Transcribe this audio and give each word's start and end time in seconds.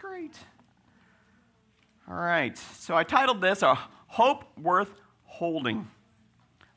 Great. 0.00 0.38
All 2.08 2.16
right. 2.16 2.56
So 2.56 2.96
I 2.96 3.04
titled 3.04 3.42
this 3.42 3.62
A 3.62 3.78
Hope 4.06 4.44
Worth 4.58 4.94
Holding. 5.24 5.88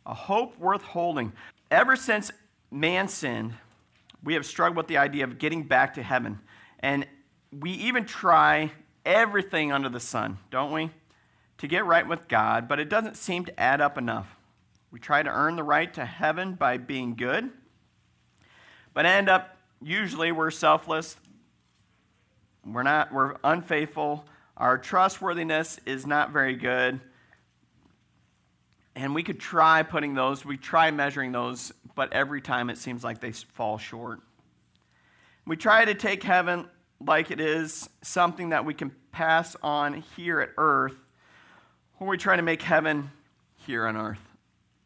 A 0.05 0.13
Hope 0.13 0.59
Worth 0.59 0.81
Holding. 0.81 1.31
Ever 1.71 1.95
since 1.95 2.31
man 2.69 3.07
sinned, 3.07 3.53
we 4.23 4.33
have 4.33 4.45
struggled 4.45 4.75
with 4.75 4.87
the 4.87 4.97
idea 4.97 5.23
of 5.23 5.39
getting 5.39 5.63
back 5.63 5.93
to 5.93 6.03
heaven. 6.03 6.39
And 6.79 7.07
we 7.57 7.71
even 7.71 8.05
try 8.05 8.73
everything 9.05 9.71
under 9.71 9.87
the 9.87 10.01
sun, 10.01 10.37
don't 10.51 10.73
we? 10.73 10.89
To 11.59 11.67
get 11.67 11.85
right 11.85 12.05
with 12.05 12.27
God, 12.27 12.67
but 12.67 12.81
it 12.81 12.89
doesn't 12.89 13.15
seem 13.15 13.45
to 13.45 13.57
add 13.57 13.79
up 13.79 13.97
enough. 13.97 14.35
We 14.91 14.99
try 14.99 15.23
to 15.23 15.29
earn 15.29 15.55
the 15.55 15.63
right 15.63 15.93
to 15.93 16.03
heaven 16.03 16.55
by 16.55 16.77
being 16.77 17.15
good, 17.15 17.51
but 18.93 19.05
end 19.05 19.29
up 19.29 19.57
usually 19.81 20.31
we're 20.31 20.51
selfless, 20.51 21.15
we're 22.65 22.83
not 22.83 23.13
we're 23.13 23.35
unfaithful, 23.43 24.25
our 24.57 24.77
trustworthiness 24.77 25.79
is 25.85 26.05
not 26.05 26.31
very 26.31 26.55
good. 26.55 26.99
And 28.95 29.15
we 29.15 29.23
could 29.23 29.39
try 29.39 29.81
putting 29.81 30.13
those, 30.13 30.45
we 30.45 30.57
try 30.57 30.91
measuring 30.91 31.31
those, 31.31 31.73
but 31.95 32.13
every 32.13 32.41
time 32.41 32.69
it 32.69 32.77
seems 32.77 33.03
like 33.03 33.19
they 33.19 33.31
fall 33.31 33.77
short. 33.77 34.19
We 35.45 35.57
try 35.57 35.83
to 35.83 35.95
take 35.95 36.21
heaven 36.23 36.67
like 37.05 37.31
it 37.31 37.39
is 37.39 37.89
something 38.01 38.49
that 38.49 38.65
we 38.65 38.73
can 38.73 38.91
pass 39.11 39.55
on 39.63 40.03
here 40.15 40.39
at 40.39 40.49
earth, 40.57 40.95
or 41.99 42.07
we 42.07 42.17
try 42.17 42.35
to 42.35 42.41
make 42.41 42.61
heaven 42.61 43.09
here 43.55 43.87
on 43.87 43.97
earth, 43.97 44.21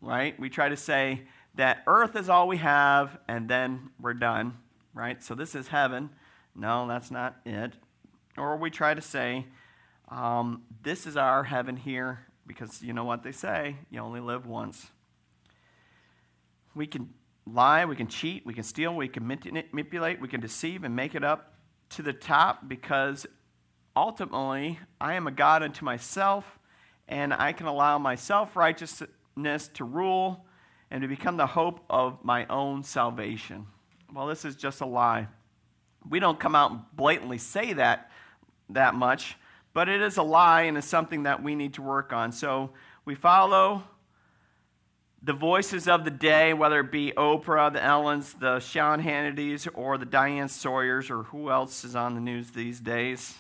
right? 0.02 0.40
We 0.40 0.49
try 0.49 0.70
to 0.70 0.77
say 0.77 1.23
that 1.55 1.84
earth 1.85 2.16
is 2.16 2.30
all 2.30 2.48
we 2.48 2.57
have 2.57 3.18
and 3.27 3.49
then 3.49 3.90
we're 3.99 4.13
done, 4.13 4.57
right? 4.94 5.21
So 5.21 5.35
this 5.35 5.54
is 5.54 5.68
heaven. 5.68 6.09
No, 6.58 6.88
that's 6.88 7.12
not 7.12 7.38
it. 7.46 7.74
Or 8.36 8.58
we 8.58 8.72
try 8.72 8.96
to 8.96 9.02
say, 9.02 9.46
um, 10.10 10.64
this 10.82 11.06
is 11.06 11.16
our 11.16 11.44
heaven 11.44 11.78
here 11.78 12.26
because 12.48 12.82
you 12.82 12.94
know 12.94 13.04
what 13.04 13.24
they 13.24 13.32
say 13.32 13.76
you 13.91 13.99
only 13.99 14.20
live 14.20 14.48
once. 14.48 14.90
We 16.74 16.88
can 16.88 17.14
lie, 17.46 17.86
we 17.86 17.96
can 17.96 18.08
cheat, 18.08 18.46
we 18.46 18.54
can 18.54 18.64
steal, 18.64 18.96
we 18.96 19.08
can 19.08 19.26
manipulate, 19.27 20.20
we 20.20 20.27
can 20.27 20.41
deceive 20.41 20.84
and 20.84 20.96
make 20.96 21.14
it 21.14 21.24
up 21.24 21.54
to 21.90 22.02
the 22.02 22.14
top 22.14 22.68
because 22.68 23.26
ultimately 23.96 24.80
I 24.99 25.14
am 25.14 25.27
a 25.27 25.32
God 25.32 25.62
unto 25.64 25.86
myself 25.86 26.60
and 27.08 27.34
I 27.34 27.54
can 27.54 27.68
allow 27.68 27.98
my 27.99 28.16
self 28.16 28.55
righteousness 28.55 29.68
to 29.76 29.84
rule 29.84 30.46
and 30.90 31.02
to 31.02 31.08
become 31.08 31.38
the 31.38 31.48
hope 31.48 31.82
of 31.90 32.24
my 32.24 32.46
own 32.48 32.84
salvation. 32.84 33.68
Well, 34.14 34.27
this 34.27 34.46
is 34.46 34.55
just 34.55 34.82
a 34.82 34.86
lie. 34.86 35.27
We 36.10 36.20
don't 36.20 36.40
come 36.40 36.55
out 36.55 36.72
and 36.72 36.82
blatantly 36.94 37.38
say 37.38 37.74
that 37.74 38.12
that 38.70 38.96
much, 38.96 39.36
but 39.74 39.90
it 39.90 40.02
is 40.02 40.18
a 40.18 40.24
lie 40.24 40.64
and 40.64 40.77
it's 40.77 40.88
something 40.88 41.24
that 41.24 41.41
we 41.41 41.55
need 41.55 41.76
to 41.76 41.82
work 41.82 42.12
on. 42.12 42.32
So 42.32 42.72
we 43.05 43.16
follow 43.16 43.84
the 45.22 45.34
voices 45.34 45.88
of 45.88 46.05
the 46.05 46.12
day, 46.12 46.54
whether 46.54 46.80
it 46.82 46.91
be 46.91 47.12
Oprah, 47.18 47.72
the 47.72 47.80
Ellens, 47.80 48.38
the 48.40 48.60
Sean 48.60 49.02
Hannitys, 49.02 49.68
or 49.74 49.98
the 49.98 50.05
Diane 50.05 50.48
Sawyers, 50.48 51.10
or 51.10 51.24
who 51.24 51.49
else 51.49 51.84
is 51.84 51.96
on 51.96 52.16
the 52.16 52.21
news 52.21 52.52
these 52.52 52.80
days. 52.80 53.36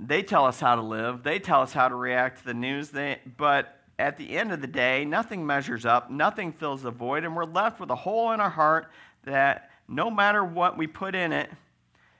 They 0.00 0.22
tell 0.22 0.44
us 0.44 0.60
how 0.60 0.76
to 0.76 0.82
live. 0.82 1.24
They 1.24 1.38
tell 1.38 1.62
us 1.62 1.72
how 1.72 1.88
to 1.88 1.94
react 1.94 2.38
to 2.38 2.44
the 2.44 2.54
news. 2.54 2.90
They, 2.90 3.18
but 3.36 3.80
at 3.98 4.16
the 4.16 4.36
end 4.36 4.52
of 4.52 4.60
the 4.60 4.68
day, 4.68 5.04
nothing 5.04 5.44
measures 5.44 5.84
up, 5.84 6.10
nothing 6.10 6.52
fills 6.52 6.82
the 6.82 6.92
void, 6.92 7.24
and 7.24 7.34
we're 7.34 7.44
left 7.44 7.80
with 7.80 7.90
a 7.90 7.96
hole 7.96 8.30
in 8.30 8.40
our 8.40 8.50
heart 8.50 8.90
that 9.24 9.67
no 9.88 10.10
matter 10.10 10.44
what 10.44 10.76
we 10.76 10.86
put 10.86 11.14
in 11.14 11.32
it, 11.32 11.50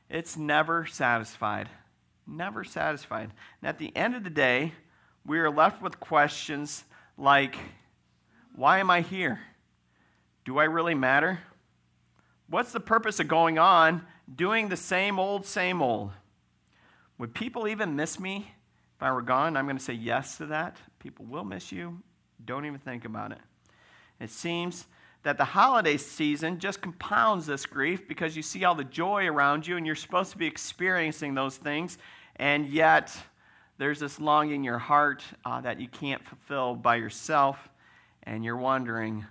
it's 0.09 0.37
never 0.37 0.87
satisfied. 0.87 1.69
Never 2.27 2.65
satisfied. 2.65 3.31
And 3.61 3.69
at 3.69 3.79
the 3.79 3.95
end 3.95 4.15
of 4.15 4.25
the 4.25 4.31
day, 4.31 4.73
we 5.27 5.39
are 5.39 5.51
left 5.51 5.83
with 5.83 6.01
questions 6.01 6.85
like 7.17 7.57
why 8.55 8.79
am 8.79 8.91
I 8.91 9.03
here? 9.03 9.39
Do 10.45 10.59
I 10.59 10.65
really 10.65 10.95
matter? 10.95 11.39
What's 12.49 12.73
the 12.73 12.81
purpose 12.81 13.21
of 13.21 13.29
going 13.29 13.57
on 13.59 14.05
doing 14.35 14.69
the 14.69 14.77
same 14.77 15.21
old, 15.21 15.47
same 15.47 15.81
old? 15.81 16.11
Would 17.19 17.35
people 17.35 17.69
even 17.69 17.95
miss 17.95 18.19
me 18.19 18.51
if 18.97 19.03
I 19.03 19.13
were 19.13 19.23
gone? 19.23 19.57
I'm 19.57 19.67
going 19.67 19.79
to 19.79 19.85
say 19.85 19.93
yes 19.93 20.39
to 20.39 20.47
that. 20.47 20.77
People 20.99 21.27
will 21.27 21.45
miss 21.45 21.71
you. 21.71 22.01
Don't 22.45 22.65
even 22.65 22.81
think 22.81 23.05
about 23.05 23.31
it. 23.31 23.39
It 24.19 24.31
seems 24.31 24.87
that 25.29 25.37
the 25.37 25.45
holiday 25.45 25.99
season 25.99 26.59
just 26.59 26.81
compounds 26.81 27.45
this 27.45 27.67
grief 27.67 28.09
because 28.09 28.35
you 28.35 28.43
see 28.43 28.65
all 28.65 28.75
the 28.75 28.83
joy 28.83 29.27
around 29.27 29.67
you 29.67 29.77
and 29.77 29.85
you're 29.85 29.95
supposed 29.95 30.33
to 30.33 30.39
be 30.39 30.47
experiencing 30.47 31.35
those 31.35 31.55
things, 31.55 31.99
and 32.37 32.67
yet 32.67 33.15
there's 33.77 34.01
this 34.01 34.19
longing 34.19 34.55
in 34.55 34.65
your 34.65 34.79
heart 34.79 35.23
uh, 35.45 35.61
that 35.61 35.83
you 35.83 35.87
can't 35.87 36.25
fulfill 36.25 36.75
by 36.75 36.97
yourself, 36.97 37.69
and 38.23 38.43
you're 38.43 38.57
wondering, 38.57 39.27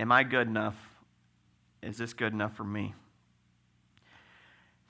Am 0.00 0.10
I 0.10 0.24
good 0.24 0.48
enough? 0.48 0.74
Is 1.80 1.96
this 1.96 2.12
good 2.12 2.32
enough 2.32 2.56
for 2.56 2.64
me? 2.64 2.92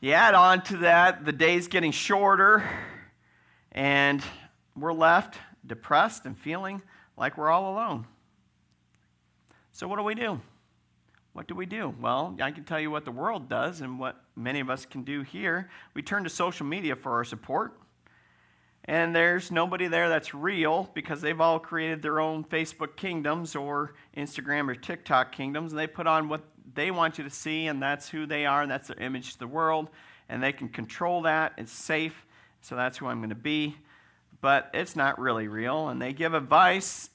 You 0.00 0.12
add 0.12 0.32
on 0.32 0.62
to 0.62 0.78
that, 0.78 1.26
the 1.26 1.32
day's 1.32 1.68
getting 1.68 1.92
shorter, 1.92 2.66
and 3.72 4.24
we're 4.74 4.94
left 4.94 5.36
depressed 5.66 6.24
and 6.24 6.34
feeling 6.34 6.80
like 7.18 7.36
we're 7.36 7.50
all 7.50 7.74
alone. 7.74 8.06
So, 9.74 9.88
what 9.88 9.96
do 9.96 10.04
we 10.04 10.14
do? 10.14 10.40
What 11.32 11.48
do 11.48 11.56
we 11.56 11.66
do? 11.66 11.92
Well, 12.00 12.36
I 12.40 12.52
can 12.52 12.62
tell 12.62 12.78
you 12.78 12.92
what 12.92 13.04
the 13.04 13.10
world 13.10 13.48
does 13.48 13.80
and 13.80 13.98
what 13.98 14.22
many 14.36 14.60
of 14.60 14.70
us 14.70 14.86
can 14.86 15.02
do 15.02 15.22
here. 15.22 15.68
We 15.94 16.02
turn 16.02 16.22
to 16.22 16.30
social 16.30 16.64
media 16.64 16.94
for 16.94 17.10
our 17.14 17.24
support. 17.24 17.76
And 18.84 19.16
there's 19.16 19.50
nobody 19.50 19.88
there 19.88 20.08
that's 20.08 20.32
real 20.32 20.88
because 20.94 21.20
they've 21.20 21.40
all 21.40 21.58
created 21.58 22.02
their 22.02 22.20
own 22.20 22.44
Facebook 22.44 22.94
kingdoms 22.94 23.56
or 23.56 23.94
Instagram 24.16 24.68
or 24.68 24.76
TikTok 24.76 25.32
kingdoms, 25.32 25.72
and 25.72 25.78
they 25.78 25.88
put 25.88 26.06
on 26.06 26.28
what 26.28 26.42
they 26.72 26.92
want 26.92 27.18
you 27.18 27.24
to 27.24 27.30
see, 27.30 27.66
and 27.66 27.82
that's 27.82 28.08
who 28.08 28.26
they 28.26 28.46
are, 28.46 28.62
and 28.62 28.70
that's 28.70 28.86
their 28.86 29.00
image 29.00 29.32
to 29.32 29.38
the 29.40 29.48
world, 29.48 29.88
and 30.28 30.40
they 30.40 30.52
can 30.52 30.68
control 30.68 31.22
that. 31.22 31.52
It's 31.58 31.72
safe, 31.72 32.26
so 32.60 32.76
that's 32.76 32.98
who 32.98 33.06
I'm 33.08 33.18
going 33.18 33.30
to 33.30 33.34
be. 33.34 33.74
But 34.40 34.70
it's 34.72 34.94
not 34.94 35.18
really 35.18 35.48
real, 35.48 35.88
and 35.88 36.00
they 36.00 36.12
give 36.12 36.32
advice, 36.32 37.10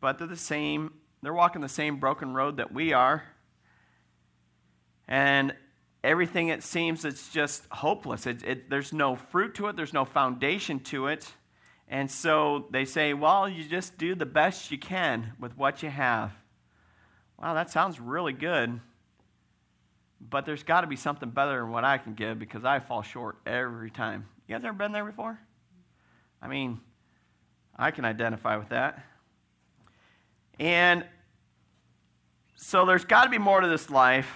but 0.00 0.18
they're 0.18 0.26
the 0.26 0.34
same. 0.34 0.94
They're 1.22 1.34
walking 1.34 1.60
the 1.60 1.68
same 1.68 1.98
broken 1.98 2.34
road 2.34 2.56
that 2.56 2.72
we 2.72 2.92
are. 2.92 3.24
And 5.06 5.54
everything 6.02 6.48
it 6.48 6.62
seems 6.62 7.04
it's 7.04 7.30
just 7.30 7.64
hopeless. 7.70 8.26
It, 8.26 8.42
it, 8.42 8.70
there's 8.70 8.92
no 8.92 9.16
fruit 9.16 9.54
to 9.56 9.66
it, 9.66 9.76
there's 9.76 9.92
no 9.92 10.04
foundation 10.04 10.80
to 10.80 11.08
it. 11.08 11.30
And 11.88 12.10
so 12.10 12.66
they 12.70 12.84
say, 12.84 13.14
well, 13.14 13.48
you 13.48 13.64
just 13.64 13.98
do 13.98 14.14
the 14.14 14.26
best 14.26 14.70
you 14.70 14.78
can 14.78 15.32
with 15.40 15.56
what 15.58 15.82
you 15.82 15.90
have. 15.90 16.32
Wow, 17.36 17.54
that 17.54 17.70
sounds 17.70 17.98
really 17.98 18.32
good. 18.32 18.80
But 20.20 20.46
there's 20.46 20.62
got 20.62 20.82
to 20.82 20.86
be 20.86 20.96
something 20.96 21.30
better 21.30 21.60
than 21.60 21.70
what 21.70 21.84
I 21.84 21.98
can 21.98 22.14
give 22.14 22.38
because 22.38 22.64
I 22.64 22.78
fall 22.78 23.02
short 23.02 23.38
every 23.44 23.90
time. 23.90 24.26
You 24.46 24.54
guys 24.54 24.64
ever 24.64 24.76
been 24.76 24.92
there 24.92 25.04
before? 25.04 25.38
I 26.40 26.48
mean, 26.48 26.80
I 27.76 27.90
can 27.90 28.04
identify 28.04 28.56
with 28.56 28.68
that. 28.68 29.04
And 30.60 31.04
so 32.54 32.84
there's 32.84 33.04
got 33.04 33.24
to 33.24 33.30
be 33.30 33.38
more 33.38 33.60
to 33.60 33.66
this 33.66 33.90
life 33.90 34.30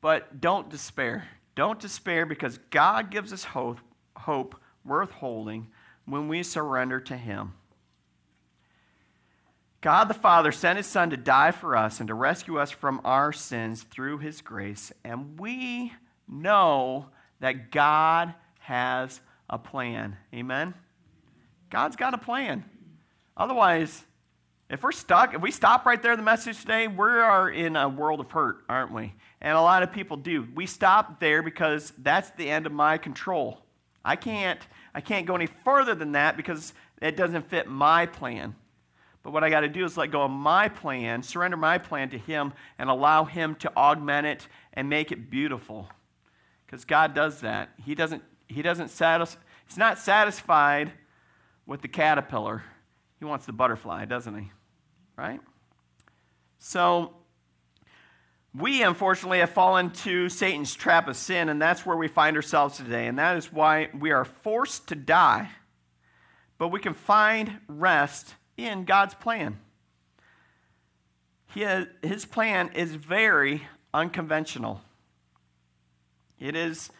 but 0.00 0.40
don't 0.40 0.68
despair. 0.70 1.28
Don't 1.54 1.78
despair 1.78 2.26
because 2.26 2.58
God 2.70 3.10
gives 3.10 3.32
us 3.32 3.44
hope, 3.44 3.78
hope 4.16 4.56
worth 4.84 5.10
holding 5.10 5.68
when 6.06 6.28
we 6.28 6.42
surrender 6.42 7.00
to 7.00 7.16
Him. 7.16 7.52
God 9.80 10.04
the 10.04 10.14
Father 10.14 10.52
sent 10.52 10.76
His 10.76 10.86
Son 10.86 11.10
to 11.10 11.16
die 11.16 11.52
for 11.52 11.76
us 11.76 12.00
and 12.00 12.08
to 12.08 12.14
rescue 12.14 12.58
us 12.58 12.70
from 12.70 13.00
our 13.04 13.32
sins 13.32 13.82
through 13.82 14.18
His 14.18 14.40
grace. 14.40 14.92
And 15.04 15.38
we 15.38 15.92
know 16.28 17.06
that 17.40 17.70
God 17.70 18.34
has 18.60 19.20
a 19.48 19.58
plan. 19.58 20.16
Amen? 20.34 20.74
God's 21.70 21.96
got 21.96 22.14
a 22.14 22.18
plan. 22.18 22.64
Otherwise, 23.36 24.04
if 24.70 24.84
we're 24.84 24.92
stuck, 24.92 25.34
if 25.34 25.40
we 25.42 25.50
stop 25.50 25.84
right 25.84 26.00
there, 26.00 26.16
the 26.16 26.22
message 26.22 26.60
today, 26.60 26.86
we 26.86 27.08
are 27.08 27.50
in 27.50 27.74
a 27.74 27.88
world 27.88 28.20
of 28.20 28.30
hurt, 28.30 28.58
aren't 28.68 28.92
we? 28.92 29.12
And 29.40 29.56
a 29.56 29.60
lot 29.60 29.82
of 29.82 29.92
people 29.92 30.16
do. 30.16 30.46
We 30.54 30.66
stop 30.66 31.18
there 31.18 31.42
because 31.42 31.92
that's 31.98 32.30
the 32.30 32.48
end 32.48 32.66
of 32.66 32.72
my 32.72 32.96
control. 32.96 33.58
I 34.04 34.14
can't, 34.14 34.60
I 34.94 35.00
can't 35.00 35.26
go 35.26 35.34
any 35.34 35.46
further 35.46 35.96
than 35.96 36.12
that 36.12 36.36
because 36.36 36.72
it 37.02 37.16
doesn't 37.16 37.50
fit 37.50 37.66
my 37.66 38.06
plan. 38.06 38.54
But 39.24 39.32
what 39.32 39.42
I 39.42 39.50
got 39.50 39.60
to 39.60 39.68
do 39.68 39.84
is 39.84 39.96
let 39.96 40.12
go 40.12 40.22
of 40.22 40.30
my 40.30 40.68
plan, 40.68 41.24
surrender 41.24 41.56
my 41.56 41.78
plan 41.78 42.08
to 42.10 42.18
Him, 42.18 42.52
and 42.78 42.88
allow 42.88 43.24
Him 43.24 43.56
to 43.56 43.76
augment 43.76 44.28
it 44.28 44.46
and 44.72 44.88
make 44.88 45.10
it 45.10 45.30
beautiful. 45.30 45.88
Because 46.64 46.84
God 46.84 47.12
does 47.12 47.40
that. 47.40 47.70
He 47.84 47.96
doesn't, 47.96 48.22
he 48.46 48.62
doesn't 48.62 48.90
satis- 48.90 49.36
He's 49.66 49.76
not 49.76 49.98
satisfied 49.98 50.92
with 51.66 51.82
the 51.82 51.88
caterpillar. 51.88 52.62
He 53.18 53.24
wants 53.24 53.46
the 53.46 53.52
butterfly, 53.52 54.04
doesn't 54.04 54.38
he? 54.38 54.50
Right? 55.20 55.40
So 56.58 57.12
we 58.54 58.82
unfortunately 58.82 59.40
have 59.40 59.50
fallen 59.50 59.90
to 59.90 60.30
Satan's 60.30 60.74
trap 60.74 61.08
of 61.08 61.16
sin, 61.16 61.50
and 61.50 61.60
that's 61.60 61.84
where 61.84 61.96
we 61.96 62.08
find 62.08 62.36
ourselves 62.36 62.78
today. 62.78 63.06
And 63.06 63.18
that 63.18 63.36
is 63.36 63.52
why 63.52 63.90
we 63.98 64.12
are 64.12 64.24
forced 64.24 64.88
to 64.88 64.94
die. 64.94 65.50
But 66.56 66.68
we 66.68 66.80
can 66.80 66.94
find 66.94 67.58
rest 67.68 68.34
in 68.56 68.84
God's 68.84 69.12
plan. 69.12 69.58
His 71.54 72.24
plan 72.24 72.70
is 72.74 72.94
very 72.94 73.66
unconventional. 73.92 74.80
It 76.38 76.56
is, 76.56 76.90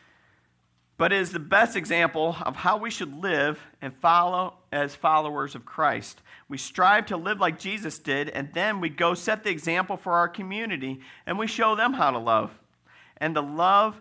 but 1.00 1.14
is 1.14 1.32
the 1.32 1.38
best 1.38 1.76
example 1.76 2.37
of 2.43 2.56
how 2.56 2.76
we 2.76 2.91
should 2.91 3.23
live 3.23 3.58
and 3.81 3.91
follow 3.91 4.52
as 4.70 4.94
followers 4.94 5.55
of 5.55 5.64
Christ. 5.64 6.20
We 6.47 6.58
strive 6.58 7.06
to 7.06 7.17
live 7.17 7.41
like 7.41 7.58
Jesus 7.58 7.99
did, 7.99 8.29
and 8.29 8.52
then 8.52 8.82
we 8.82 8.91
go 8.91 9.14
set 9.14 9.43
the 9.43 9.49
example 9.49 9.97
for 9.97 10.12
our 10.12 10.29
community, 10.29 11.00
and 11.25 11.38
we 11.38 11.47
show 11.47 11.75
them 11.75 11.94
how 11.94 12.11
to 12.11 12.19
love. 12.19 12.50
And 13.17 13.35
to 13.35 13.41
love 13.41 13.99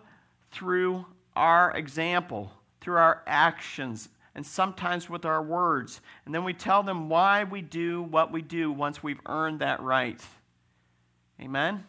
through 0.50 1.06
our 1.34 1.74
example, 1.74 2.52
through 2.82 2.98
our 2.98 3.22
actions, 3.26 4.10
and 4.34 4.44
sometimes 4.44 5.08
with 5.08 5.24
our 5.24 5.42
words. 5.42 6.02
And 6.26 6.34
then 6.34 6.44
we 6.44 6.52
tell 6.52 6.82
them 6.82 7.08
why 7.08 7.44
we 7.44 7.62
do 7.62 8.02
what 8.02 8.30
we 8.30 8.42
do 8.42 8.70
once 8.70 9.02
we've 9.02 9.22
earned 9.24 9.60
that 9.60 9.80
right. 9.80 10.22
Amen? 11.40 11.82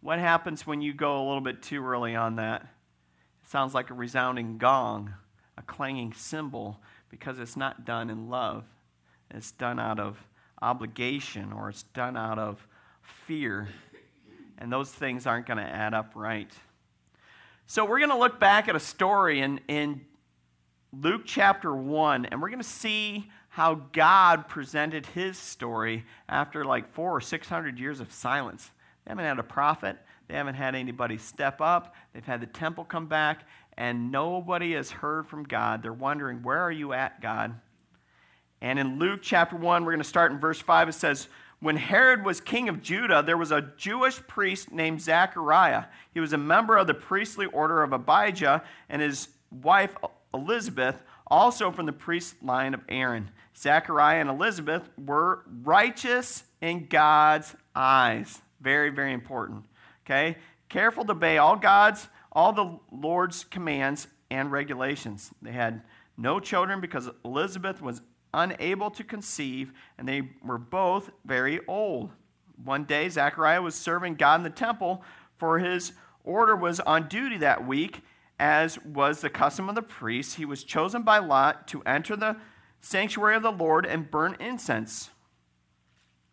What 0.00 0.18
happens 0.18 0.66
when 0.66 0.80
you 0.80 0.94
go 0.94 1.18
a 1.18 1.26
little 1.26 1.42
bit 1.42 1.60
too 1.60 1.84
early 1.84 2.16
on 2.16 2.36
that? 2.36 2.66
Sounds 3.50 3.74
like 3.74 3.90
a 3.90 3.94
resounding 3.94 4.58
gong, 4.58 5.12
a 5.58 5.62
clanging 5.62 6.12
cymbal, 6.12 6.78
because 7.08 7.40
it's 7.40 7.56
not 7.56 7.84
done 7.84 8.08
in 8.08 8.30
love. 8.30 8.62
It's 9.28 9.50
done 9.50 9.80
out 9.80 9.98
of 9.98 10.24
obligation 10.62 11.52
or 11.52 11.68
it's 11.68 11.82
done 11.82 12.16
out 12.16 12.38
of 12.38 12.64
fear. 13.02 13.66
And 14.58 14.72
those 14.72 14.88
things 14.88 15.26
aren't 15.26 15.48
going 15.48 15.58
to 15.58 15.64
add 15.64 15.94
up 15.94 16.12
right. 16.14 16.48
So 17.66 17.84
we're 17.84 17.98
going 17.98 18.12
to 18.12 18.18
look 18.18 18.38
back 18.38 18.68
at 18.68 18.76
a 18.76 18.80
story 18.80 19.40
in, 19.40 19.58
in 19.66 20.02
Luke 20.92 21.22
chapter 21.24 21.74
1, 21.74 22.26
and 22.26 22.40
we're 22.40 22.50
going 22.50 22.62
to 22.62 22.64
see 22.64 23.28
how 23.48 23.74
God 23.74 24.46
presented 24.46 25.06
his 25.06 25.36
story 25.36 26.04
after 26.28 26.64
like 26.64 26.92
four 26.92 27.10
or 27.10 27.20
six 27.20 27.48
hundred 27.48 27.80
years 27.80 27.98
of 27.98 28.12
silence. 28.12 28.70
They 29.04 29.10
haven't 29.10 29.24
had 29.24 29.40
a 29.40 29.42
prophet, 29.42 29.96
they 30.30 30.36
haven't 30.36 30.54
had 30.54 30.76
anybody 30.76 31.18
step 31.18 31.60
up, 31.60 31.94
they've 32.12 32.24
had 32.24 32.40
the 32.40 32.46
temple 32.46 32.84
come 32.84 33.06
back, 33.06 33.46
and 33.76 34.12
nobody 34.12 34.74
has 34.74 34.90
heard 34.90 35.26
from 35.26 35.42
God. 35.42 35.82
They're 35.82 35.92
wondering, 35.92 36.42
Where 36.42 36.60
are 36.60 36.70
you 36.70 36.92
at, 36.92 37.20
God? 37.20 37.54
And 38.60 38.78
in 38.78 38.98
Luke 38.98 39.20
chapter 39.22 39.56
1, 39.56 39.84
we're 39.84 39.90
going 39.90 40.02
to 40.02 40.08
start 40.08 40.30
in 40.30 40.38
verse 40.38 40.60
5. 40.60 40.90
It 40.90 40.92
says, 40.92 41.28
When 41.58 41.76
Herod 41.76 42.24
was 42.24 42.40
king 42.40 42.68
of 42.68 42.80
Judah, 42.80 43.22
there 43.24 43.36
was 43.36 43.50
a 43.50 43.72
Jewish 43.76 44.24
priest 44.28 44.70
named 44.70 45.00
Zachariah. 45.00 45.84
He 46.14 46.20
was 46.20 46.32
a 46.32 46.38
member 46.38 46.76
of 46.76 46.86
the 46.86 46.94
priestly 46.94 47.46
order 47.46 47.82
of 47.82 47.92
Abijah, 47.92 48.62
and 48.88 49.02
his 49.02 49.28
wife 49.50 49.96
Elizabeth, 50.32 51.02
also 51.26 51.72
from 51.72 51.86
the 51.86 51.92
priest 51.92 52.42
line 52.42 52.74
of 52.74 52.82
Aaron. 52.88 53.30
Zachariah 53.56 54.20
and 54.20 54.30
Elizabeth 54.30 54.88
were 54.96 55.42
righteous 55.62 56.44
in 56.60 56.86
God's 56.86 57.56
eyes. 57.74 58.40
Very, 58.60 58.90
very 58.90 59.12
important. 59.12 59.64
Okay? 60.10 60.36
Careful 60.68 61.04
to 61.04 61.12
obey 61.12 61.38
all 61.38 61.56
God's, 61.56 62.08
all 62.32 62.52
the 62.52 62.78
Lord's 62.90 63.44
commands 63.44 64.08
and 64.30 64.50
regulations. 64.50 65.30
They 65.40 65.52
had 65.52 65.82
no 66.16 66.40
children 66.40 66.80
because 66.80 67.08
Elizabeth 67.24 67.80
was 67.80 68.02
unable 68.34 68.90
to 68.90 69.04
conceive, 69.04 69.72
and 69.98 70.08
they 70.08 70.22
were 70.44 70.58
both 70.58 71.10
very 71.24 71.60
old. 71.66 72.10
One 72.64 72.84
day, 72.84 73.08
Zachariah 73.08 73.62
was 73.62 73.74
serving 73.74 74.16
God 74.16 74.40
in 74.40 74.44
the 74.44 74.50
temple, 74.50 75.02
for 75.38 75.60
his 75.60 75.92
order 76.24 76.56
was 76.56 76.80
on 76.80 77.08
duty 77.08 77.38
that 77.38 77.66
week, 77.66 78.00
as 78.38 78.82
was 78.84 79.20
the 79.20 79.30
custom 79.30 79.68
of 79.68 79.74
the 79.74 79.82
priests, 79.82 80.34
he 80.34 80.44
was 80.44 80.64
chosen 80.64 81.02
by 81.02 81.18
Lot 81.18 81.68
to 81.68 81.82
enter 81.82 82.16
the 82.16 82.36
sanctuary 82.80 83.36
of 83.36 83.42
the 83.42 83.52
Lord 83.52 83.86
and 83.86 84.10
burn 84.10 84.36
incense. 84.40 85.10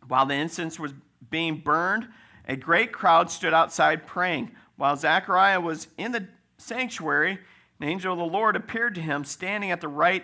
While 0.08 0.26
the 0.26 0.36
incense 0.36 0.80
was 0.80 0.94
being 1.30 1.60
burned, 1.60 2.08
a 2.48 2.56
great 2.56 2.92
crowd 2.92 3.30
stood 3.30 3.54
outside 3.54 4.08
praying. 4.08 4.52
While 4.78 4.96
Zechariah 4.96 5.60
was 5.60 5.88
in 5.98 6.14
the 6.14 6.28
sanctuary, 6.58 7.40
an 7.80 7.88
angel 7.88 8.14
of 8.14 8.20
the 8.20 8.26
Lord 8.26 8.56
appeared 8.56 8.96
to 8.96 9.02
him 9.02 9.26
standing 9.26 9.70
at 9.70 9.82
the 9.82 9.88
right 9.88 10.24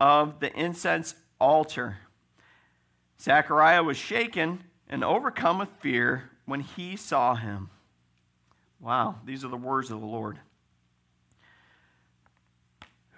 of 0.00 0.40
the 0.40 0.52
incense 0.58 1.14
altar. 1.38 1.98
Zechariah 3.20 3.84
was 3.84 3.98
shaken 3.98 4.64
and 4.88 5.04
overcome 5.04 5.58
with 5.58 5.68
fear 5.80 6.30
when 6.46 6.60
he 6.60 6.96
saw 6.96 7.34
him. 7.34 7.68
Wow, 8.80 9.16
these 9.26 9.44
are 9.44 9.48
the 9.48 9.56
words 9.56 9.90
of 9.90 10.00
the 10.00 10.06
Lord. 10.06 10.38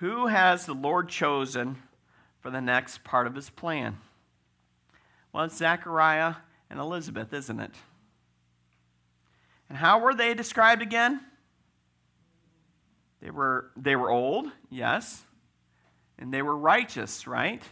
Who 0.00 0.26
has 0.26 0.66
the 0.66 0.74
Lord 0.74 1.08
chosen 1.08 1.76
for 2.40 2.50
the 2.50 2.60
next 2.60 3.04
part 3.04 3.28
of 3.28 3.36
his 3.36 3.48
plan? 3.48 3.98
Well, 5.32 5.44
it's 5.44 5.56
Zechariah 5.56 6.34
and 6.68 6.80
Elizabeth, 6.80 7.32
isn't 7.32 7.60
it? 7.60 7.70
And 9.72 9.78
how 9.78 10.00
were 10.00 10.12
they 10.12 10.34
described 10.34 10.82
again? 10.82 11.18
They 13.22 13.30
were, 13.30 13.70
they 13.74 13.96
were 13.96 14.10
old, 14.10 14.48
yes. 14.70 15.22
And 16.18 16.30
they 16.30 16.42
were 16.42 16.54
righteous, 16.54 17.26
right? 17.26 17.62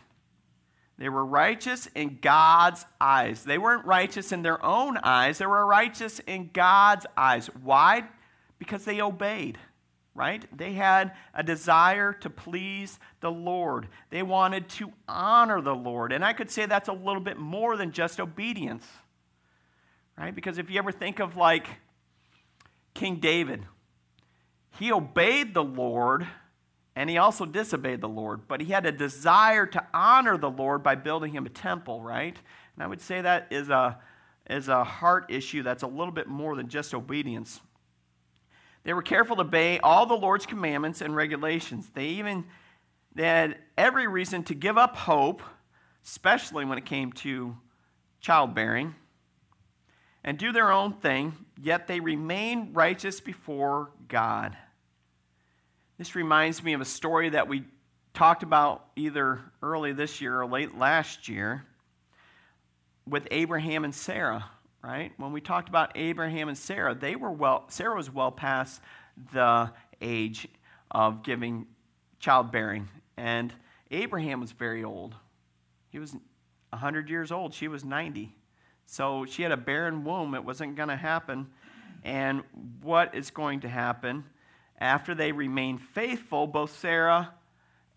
They 0.96 1.10
were 1.10 1.26
righteous 1.26 1.88
in 1.94 2.16
God's 2.22 2.86
eyes. 2.98 3.44
They 3.44 3.58
weren't 3.58 3.84
righteous 3.84 4.32
in 4.32 4.40
their 4.40 4.64
own 4.64 4.96
eyes, 4.96 5.36
they 5.36 5.44
were 5.44 5.66
righteous 5.66 6.20
in 6.20 6.48
God's 6.54 7.04
eyes. 7.18 7.48
Why? 7.62 8.04
Because 8.58 8.86
they 8.86 9.02
obeyed 9.02 9.58
right? 10.14 10.44
They 10.56 10.72
had 10.72 11.12
a 11.34 11.42
desire 11.42 12.12
to 12.14 12.28
please 12.28 12.98
the 13.20 13.30
Lord. 13.30 13.88
They 14.10 14.22
wanted 14.22 14.68
to 14.70 14.92
honor 15.06 15.60
the 15.62 15.74
Lord. 15.74 16.12
And 16.12 16.24
I 16.24 16.32
could 16.32 16.50
say 16.50 16.66
that's 16.66 16.88
a 16.88 16.92
little 16.92 17.20
bit 17.20 17.38
more 17.38 17.76
than 17.76 17.92
just 17.92 18.20
obedience, 18.20 18.86
right? 20.18 20.34
Because 20.34 20.58
if 20.58 20.68
you 20.68 20.78
ever 20.78 20.92
think 20.92 21.20
of 21.20 21.36
like 21.36 21.68
King 22.94 23.16
David, 23.16 23.66
he 24.78 24.92
obeyed 24.92 25.54
the 25.54 25.64
Lord 25.64 26.26
and 26.96 27.08
he 27.08 27.18
also 27.18 27.46
disobeyed 27.46 28.00
the 28.00 28.08
Lord, 28.08 28.48
but 28.48 28.60
he 28.60 28.72
had 28.72 28.84
a 28.84 28.92
desire 28.92 29.64
to 29.66 29.86
honor 29.94 30.36
the 30.36 30.50
Lord 30.50 30.82
by 30.82 30.96
building 30.96 31.32
him 31.32 31.46
a 31.46 31.48
temple, 31.50 32.02
right? 32.02 32.36
And 32.74 32.84
I 32.84 32.86
would 32.86 33.00
say 33.00 33.20
that 33.20 33.46
is 33.50 33.70
a, 33.70 33.98
is 34.48 34.68
a 34.68 34.84
heart 34.84 35.26
issue 35.30 35.62
that's 35.62 35.82
a 35.82 35.86
little 35.86 36.12
bit 36.12 36.26
more 36.26 36.56
than 36.56 36.68
just 36.68 36.92
obedience. 36.92 37.60
They 38.82 38.92
were 38.92 39.02
careful 39.02 39.36
to 39.36 39.42
obey 39.42 39.78
all 39.78 40.06
the 40.06 40.14
Lord's 40.14 40.46
commandments 40.46 41.00
and 41.00 41.14
regulations. 41.14 41.90
They 41.94 42.06
even 42.06 42.44
they 43.14 43.24
had 43.24 43.58
every 43.76 44.06
reason 44.06 44.44
to 44.44 44.54
give 44.54 44.78
up 44.78 44.96
hope, 44.96 45.42
especially 46.04 46.64
when 46.64 46.78
it 46.78 46.86
came 46.86 47.12
to 47.12 47.56
childbearing, 48.20 48.94
and 50.22 50.38
do 50.38 50.52
their 50.52 50.70
own 50.70 50.92
thing, 50.92 51.34
yet 51.60 51.86
they 51.86 52.00
remain 52.00 52.72
righteous 52.72 53.20
before 53.20 53.90
God. 54.08 54.56
This 55.98 56.14
reminds 56.14 56.62
me 56.62 56.72
of 56.72 56.80
a 56.80 56.86
story 56.86 57.30
that 57.30 57.48
we 57.48 57.64
talked 58.14 58.42
about 58.42 58.84
either 58.96 59.40
early 59.62 59.92
this 59.92 60.20
year 60.20 60.40
or 60.40 60.46
late 60.46 60.76
last 60.76 61.28
year 61.28 61.64
with 63.06 63.28
Abraham 63.30 63.84
and 63.84 63.94
Sarah 63.94 64.44
right? 64.82 65.12
When 65.18 65.32
we 65.32 65.40
talked 65.40 65.68
about 65.68 65.92
Abraham 65.94 66.48
and 66.48 66.56
Sarah, 66.56 66.94
they 66.94 67.16
were 67.16 67.30
well, 67.30 67.64
Sarah 67.68 67.94
was 67.94 68.10
well 68.10 68.32
past 68.32 68.80
the 69.32 69.70
age 70.00 70.48
of 70.90 71.22
giving 71.22 71.66
childbearing. 72.18 72.88
And 73.16 73.52
Abraham 73.90 74.40
was 74.40 74.52
very 74.52 74.84
old. 74.84 75.14
He 75.90 75.98
was 75.98 76.12
100 76.70 77.10
years 77.10 77.32
old. 77.32 77.54
She 77.54 77.68
was 77.68 77.84
90. 77.84 78.34
So 78.90 79.24
she 79.24 79.44
had 79.44 79.52
a 79.52 79.56
barren 79.56 80.02
womb. 80.02 80.34
It 80.34 80.44
wasn't 80.44 80.74
going 80.74 80.88
to 80.88 80.96
happen. 80.96 81.46
And 82.02 82.42
what 82.82 83.14
is 83.14 83.30
going 83.30 83.60
to 83.60 83.68
happen 83.68 84.24
after 84.78 85.14
they 85.14 85.30
remain 85.30 85.78
faithful, 85.78 86.48
both 86.48 86.76
Sarah 86.76 87.32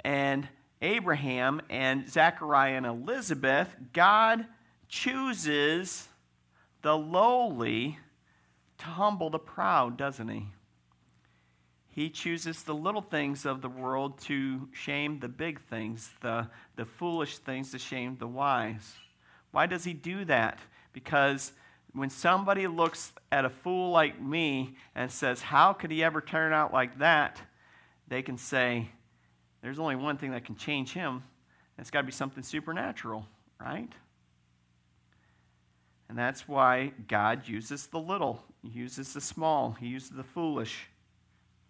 and 0.01 0.47
Abraham 0.83 1.61
and 1.67 2.07
Zechariah 2.07 2.75
and 2.75 2.85
Elizabeth, 2.85 3.75
God 3.91 4.45
chooses 4.87 6.07
the 6.83 6.95
lowly 6.95 7.97
to 8.77 8.85
humble 8.85 9.31
the 9.31 9.39
proud, 9.39 9.97
doesn't 9.97 10.29
he? 10.29 10.45
He 11.89 12.11
chooses 12.11 12.61
the 12.61 12.75
little 12.75 13.01
things 13.01 13.47
of 13.47 13.63
the 13.63 13.69
world 13.69 14.19
to 14.25 14.69
shame 14.73 15.19
the 15.19 15.27
big 15.27 15.59
things, 15.59 16.11
the, 16.21 16.49
the 16.75 16.85
foolish 16.85 17.39
things 17.39 17.71
to 17.71 17.79
shame 17.79 18.17
the 18.19 18.27
wise. 18.27 18.93
Why 19.49 19.65
does 19.65 19.85
he 19.85 19.93
do 19.93 20.25
that? 20.25 20.59
Because 20.93 21.51
when 21.93 22.09
somebody 22.09 22.67
looks 22.67 23.11
at 23.31 23.45
a 23.45 23.49
fool 23.49 23.91
like 23.91 24.21
me 24.21 24.75
and 24.95 25.11
says, 25.11 25.41
How 25.41 25.73
could 25.73 25.91
he 25.91 26.03
ever 26.03 26.21
turn 26.21 26.53
out 26.53 26.73
like 26.73 26.99
that? 26.99 27.41
they 28.07 28.21
can 28.21 28.37
say, 28.37 28.89
There's 29.61 29.79
only 29.79 29.95
one 29.95 30.17
thing 30.17 30.31
that 30.31 30.45
can 30.45 30.55
change 30.55 30.93
him. 30.93 31.23
It's 31.77 31.89
got 31.89 32.01
to 32.01 32.05
be 32.05 32.11
something 32.11 32.43
supernatural, 32.43 33.25
right? 33.59 33.91
And 36.09 36.17
that's 36.17 36.47
why 36.47 36.93
God 37.07 37.47
uses 37.47 37.87
the 37.87 37.99
little, 37.99 38.43
He 38.61 38.69
uses 38.69 39.13
the 39.13 39.21
small, 39.21 39.71
He 39.71 39.87
uses 39.87 40.11
the 40.11 40.23
foolish, 40.23 40.87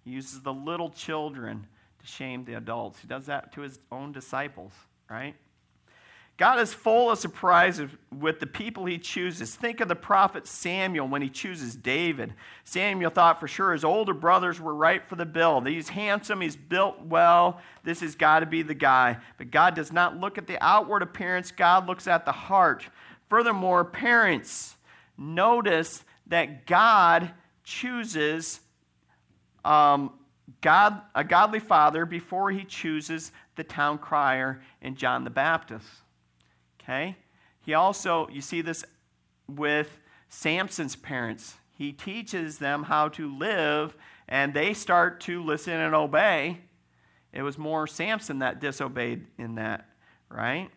He 0.04 0.12
uses 0.12 0.42
the 0.42 0.54
little 0.54 0.90
children 0.90 1.66
to 2.00 2.08
shame 2.08 2.44
the 2.44 2.56
adults. 2.56 3.00
He 3.00 3.08
does 3.08 3.28
that 3.28 3.54
to 3.54 3.62
His 3.62 3.80
own 3.92 4.12
disciples, 4.12 4.74
right? 5.10 5.36
God 6.38 6.60
is 6.60 6.74
full 6.74 7.12
of 7.12 7.20
surprises 7.20 7.92
with 8.12 8.40
the 8.40 8.48
people 8.48 8.86
he 8.86 8.98
chooses. 8.98 9.56
Think 9.56 9.80
of 9.82 9.88
the 9.88 9.96
prophet 9.96 10.48
Samuel 10.48 11.08
when 11.08 11.22
he 11.22 11.30
chooses 11.30 11.76
David. 11.76 12.34
Samuel 12.64 13.12
thought 13.12 13.40
for 13.40 13.48
sure 13.48 13.72
his 13.72 13.84
older 13.84 14.16
brothers 14.16 14.60
were 14.60 14.74
right 14.74 15.08
for 15.08 15.16
the 15.16 15.28
bill. 15.28 15.62
He's 15.62 15.90
handsome, 15.90 16.42
he's 16.42 16.56
built 16.56 17.00
well. 17.06 17.62
This 17.84 18.02
has 18.02 18.16
got 18.16 18.40
to 18.40 18.48
be 18.48 18.64
the 18.64 18.74
guy. 18.74 19.18
But 19.38 19.52
God 19.52 19.76
does 19.76 19.94
not 19.94 20.20
look 20.20 20.40
at 20.40 20.48
the 20.48 20.64
outward 20.64 21.04
appearance, 21.04 21.52
God 21.52 21.88
looks 21.88 22.08
at 22.08 22.26
the 22.26 22.32
heart. 22.32 22.88
Furthermore, 23.30 23.86
parents, 23.86 24.76
notice 25.18 26.04
that 26.28 26.66
God 26.66 27.32
chooses 27.64 28.60
um, 29.64 30.12
God, 30.62 31.02
a 31.16 31.24
godly 31.24 31.60
father 31.60 32.06
before 32.06 32.52
he 32.52 32.66
chooses 32.66 33.32
the 33.56 33.64
town 33.64 33.98
crier 33.98 34.62
and 34.82 34.98
John 34.98 35.24
the 35.24 35.30
Baptist. 35.30 36.03
Okay? 36.84 37.16
He 37.66 37.74
also, 37.74 38.28
you 38.30 38.42
see 38.42 38.62
this 38.62 38.84
with 39.48 40.00
Samson's 40.30 40.96
parents. 40.96 41.56
He 41.78 41.92
teaches 41.92 42.60
them 42.60 42.84
how 42.84 43.08
to 43.10 43.36
live, 43.36 43.96
and 44.28 44.54
they 44.54 44.74
start 44.74 45.22
to 45.22 45.44
listen 45.44 45.74
and 45.74 45.96
obey. 45.96 46.60
It 47.32 47.42
was 47.42 47.58
more 47.58 47.88
Samson 47.88 48.40
that 48.40 48.60
disobeyed 48.60 49.26
in 49.38 49.56
that, 49.56 49.90
right? 50.30 50.70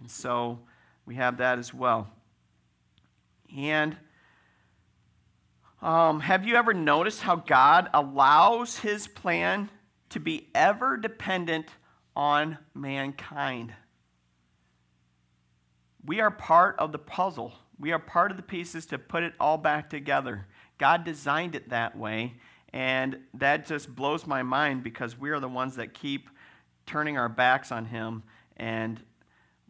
And 0.00 0.10
so 0.10 0.58
we 1.06 1.14
have 1.14 1.38
that 1.38 1.58
as 1.58 1.72
well. 1.72 2.08
And 3.56 3.96
um, 5.80 6.20
have 6.20 6.46
you 6.46 6.56
ever 6.56 6.74
noticed 6.74 7.22
how 7.22 7.36
God 7.36 7.88
allows 7.94 8.78
his 8.78 9.06
plan 9.06 9.70
to 10.10 10.20
be 10.20 10.48
ever 10.54 10.96
dependent 10.96 11.68
on 12.14 12.58
mankind? 12.74 13.72
We 16.06 16.20
are 16.20 16.30
part 16.30 16.76
of 16.78 16.92
the 16.92 16.98
puzzle. 16.98 17.52
We 17.78 17.92
are 17.92 17.98
part 17.98 18.30
of 18.30 18.36
the 18.36 18.42
pieces 18.42 18.86
to 18.86 18.98
put 18.98 19.24
it 19.24 19.34
all 19.40 19.58
back 19.58 19.90
together. 19.90 20.46
God 20.78 21.04
designed 21.04 21.54
it 21.54 21.70
that 21.70 21.96
way, 21.98 22.34
and 22.72 23.18
that 23.34 23.66
just 23.66 23.94
blows 23.94 24.26
my 24.26 24.42
mind 24.42 24.84
because 24.84 25.18
we 25.18 25.30
are 25.30 25.40
the 25.40 25.48
ones 25.48 25.76
that 25.76 25.94
keep 25.94 26.30
turning 26.86 27.18
our 27.18 27.28
backs 27.28 27.72
on 27.72 27.86
Him, 27.86 28.22
and 28.56 29.02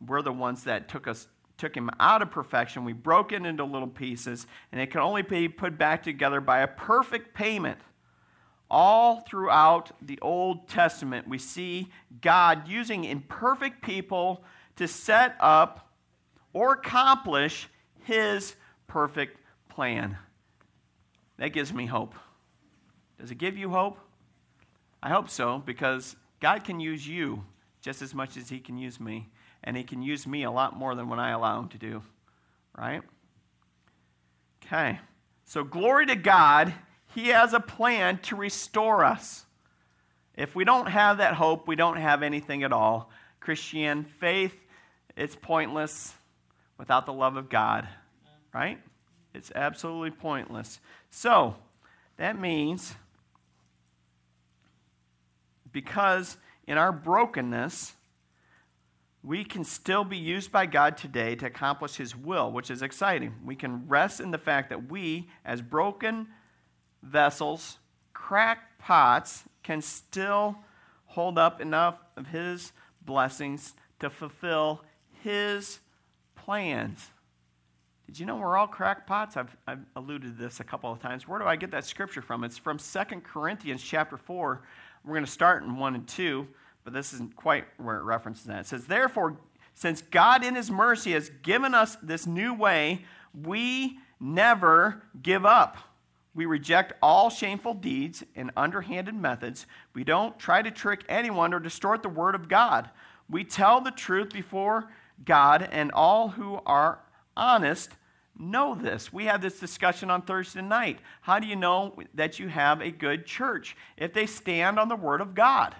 we're 0.07 0.23
the 0.23 0.33
ones 0.33 0.65
that 0.65 0.89
took 0.89 1.09
us 1.09 1.27
took 1.59 1.75
him 1.75 1.91
out 1.99 2.23
of 2.23 2.31
perfection. 2.31 2.85
We 2.85 2.93
broke 2.93 3.33
it 3.33 3.45
into 3.45 3.65
little 3.65 3.89
pieces, 3.89 4.47
and 4.73 4.81
it 4.81 4.91
can 4.91 5.01
only 5.01 5.23
be 5.23 5.49
put 5.49 5.79
back 5.79 6.03
together 6.03 6.41
by 6.41 6.61
a 6.61 6.69
perfect 6.69 7.35
payment. 7.35 7.79
All 8.71 9.21
throughout 9.21 9.93
the 10.03 10.19
Old 10.21 10.69
Testament, 10.69 11.29
we 11.29 11.39
see 11.39 11.89
God 12.21 12.69
using 12.69 13.05
imperfect 13.05 13.83
people 13.83 14.45
to 14.77 14.87
set 14.87 15.37
up 15.41 15.86
or 16.57 16.73
accomplish 16.73 17.69
his 18.05 18.57
perfect 18.87 19.39
plan. 19.69 20.17
That 21.37 21.51
gives 21.51 21.71
me 21.71 21.85
hope. 21.85 22.15
Does 23.21 23.31
it 23.31 23.37
give 23.37 23.59
you 23.59 23.69
hope? 23.69 23.99
I 25.03 25.11
hope 25.11 25.29
so, 25.29 25.63
because 25.67 26.17
God 26.41 26.65
can 26.65 26.81
use 26.81 27.07
you 27.07 27.45
just 27.83 28.01
as 28.01 28.15
much 28.15 28.39
as 28.39 28.49
he 28.49 28.59
can 28.59 28.79
use 28.79 28.99
me. 28.99 29.29
And 29.65 29.77
he 29.77 29.83
can 29.83 30.01
use 30.01 30.27
me 30.27 30.45
a 30.45 30.51
lot 30.51 30.75
more 30.75 30.95
than 30.95 31.11
what 31.11 31.19
I 31.19 31.33
allow 31.33 31.61
him 31.61 31.69
to 31.69 31.79
do. 31.79 32.03
Right? 32.75 33.03
Okay. 34.65 34.99
So, 35.45 35.63
glory 35.63 36.07
to 36.07 36.17
God. 36.17 36.73
He 37.15 37.29
has 37.29 37.53
a 37.53 37.61
plan 37.61 38.17
to 38.25 38.37
restore 38.37 39.05
us. 39.05 39.45
If 40.35 40.57
we 40.57 40.65
don't 40.65 40.87
have 40.87 41.19
that 41.19 41.35
hope, 41.35 41.69
we 41.69 41.77
don't 41.77 41.99
have 41.99 42.23
anything 42.23 42.63
at 42.63 42.73
all. 42.73 43.11
Christian 43.41 44.05
faith, 44.05 44.59
it's 45.17 45.37
pointless 45.37 46.15
without 46.79 47.07
the 47.07 47.13
love 47.13 47.37
of 47.37 47.49
God, 47.49 47.89
right? 48.53 48.79
It's 49.35 49.53
absolutely 49.55 50.11
pointless. 50.11 50.81
So, 51.11 51.57
that 52.17 52.39
means 52.39 52.95
because 55.73 56.39
in 56.67 56.79
our 56.79 56.93
brokenness, 56.93 57.93
we 59.23 59.45
can 59.45 59.65
still 59.65 60.05
be 60.05 60.17
used 60.17 60.53
by 60.53 60.67
God 60.67 60.97
today 60.97 61.35
to 61.37 61.47
accomplish 61.47 61.97
His 61.97 62.17
will, 62.17 62.51
which 62.51 62.71
is 62.71 62.81
exciting. 62.81 63.35
We 63.45 63.57
can 63.57 63.89
rest 63.89 64.21
in 64.21 64.31
the 64.31 64.39
fact 64.39 64.71
that 64.71 64.89
we, 64.91 65.29
as 65.45 65.61
broken 65.61 66.29
vessels, 67.03 67.79
cracked 68.15 68.79
pots, 68.79 69.45
can 69.63 69.83
still 69.83 70.57
hold 71.07 71.39
up 71.39 71.61
enough 71.61 71.99
of 72.17 72.29
His 72.29 72.73
blessings 73.05 73.75
to 74.01 74.09
fulfill 74.09 74.85
His 75.23 75.81
plans. 76.47 77.11
Did 78.07 78.21
you 78.21 78.25
know 78.25 78.37
we're 78.37 78.57
all 78.57 78.69
crackpots? 78.69 79.37
I've, 79.37 79.55
I've 79.67 79.85
alluded 79.97 80.39
to 80.39 80.43
this 80.43 80.61
a 80.61 80.65
couple 80.65 80.93
of 80.93 81.01
times. 81.01 81.27
Where 81.27 81.41
do 81.41 81.45
I 81.45 81.57
get 81.57 81.73
that 81.73 81.85
scripture 81.85 82.23
from? 82.23 82.45
It's 82.45 82.57
from 82.57 82.79
2 82.79 83.01
Corinthians 83.25 83.83
chapter 83.83 84.17
4. 84.17 84.63
We're 85.05 85.13
going 85.13 85.25
to 85.25 85.31
start 85.31 85.65
in 85.65 85.77
1 85.77 85.95
and 85.97 86.07
2, 86.07 86.47
but 86.85 86.93
this 86.93 87.13
isn't 87.15 87.35
quite 87.35 87.65
where 87.79 87.99
it 87.99 88.05
references 88.05 88.45
that. 88.45 88.61
It 88.61 88.67
says, 88.67 88.87
Therefore, 88.87 89.37
since 89.75 90.03
God 90.03 90.45
in 90.45 90.55
his 90.55 90.71
mercy 90.71 91.13
has 91.13 91.33
given 91.43 91.75
us 91.75 91.97
this 91.97 92.29
new 92.29 92.55
way, 92.55 93.05
we 93.35 93.99
never 94.21 95.03
give 95.21 95.45
up. 95.45 95.77
We 96.33 96.47
reject 96.47 96.93
all 97.03 97.29
shameful 97.29 97.75
deeds 97.75 98.23
and 98.37 98.53
underhanded 98.57 99.17
methods. 99.17 99.67
We 99.95 100.05
don't 100.05 100.39
try 100.39 100.63
to 100.63 100.71
trick 100.71 101.03
anyone 101.09 101.53
or 101.53 101.59
distort 101.59 102.05
the 102.05 102.09
word 102.09 102.37
of 102.37 102.49
God. 102.49 102.89
We 103.29 103.43
tell 103.43 103.81
the 103.81 103.91
truth 103.91 104.33
before 104.33 104.89
God, 105.25 105.69
and 105.71 105.91
all 105.93 106.29
who 106.29 106.61
are 106.67 107.01
honest 107.37 107.91
know 108.39 108.75
this. 108.75 109.13
We 109.13 109.25
had 109.25 109.43
this 109.43 109.59
discussion 109.59 110.11
on 110.11 110.23
Thursday 110.23 110.63
night. 110.63 110.99
How 111.23 111.39
do 111.39 111.47
you 111.47 111.57
know 111.57 111.99
that 112.15 112.39
you 112.39 112.49
have 112.49 112.81
a 112.81 112.91
good 112.91 113.27
church? 113.27 113.77
If 113.97 114.13
they 114.13 114.27
stand 114.27 114.79
on 114.79 114.89
the 114.89 114.97
Word 114.97 115.21
of 115.21 115.35
God. 115.35 115.75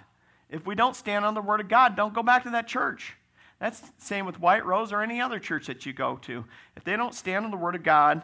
If 0.49 0.65
we 0.65 0.75
don't 0.75 0.95
stand 0.95 1.25
on 1.25 1.33
the 1.33 1.41
Word 1.41 1.59
of 1.59 1.67
God, 1.67 1.95
don't 1.95 2.13
go 2.13 2.23
back 2.23 2.43
to 2.43 2.51
that 2.51 2.67
church. 2.67 3.15
That's 3.59 3.79
the 3.79 3.89
same 3.97 4.25
with 4.25 4.39
White 4.39 4.65
Rose 4.65 4.93
or 4.93 5.01
any 5.01 5.19
other 5.19 5.39
church 5.39 5.67
that 5.67 5.85
you 5.85 5.93
go 5.93 6.17
to. 6.23 6.45
If 6.75 6.83
they 6.83 6.95
don't 6.95 7.13
stand 7.13 7.45
on 7.45 7.51
the 7.51 7.57
Word 7.57 7.75
of 7.75 7.83
God, 7.83 8.21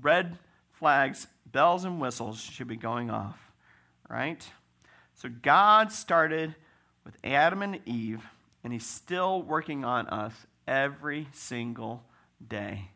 red 0.00 0.38
flags, 0.72 1.26
bells, 1.46 1.84
and 1.84 2.00
whistles 2.00 2.40
should 2.40 2.68
be 2.68 2.76
going 2.76 3.10
off, 3.10 3.38
right? 4.08 4.46
So 5.14 5.28
God 5.28 5.90
started 5.90 6.54
with 7.04 7.16
Adam 7.24 7.62
and 7.62 7.80
Eve 7.86 8.24
and 8.62 8.72
He's 8.72 8.86
still 8.86 9.42
working 9.42 9.84
on 9.84 10.06
us 10.08 10.34
every 10.66 11.28
single 11.32 12.04
day. 12.46 12.90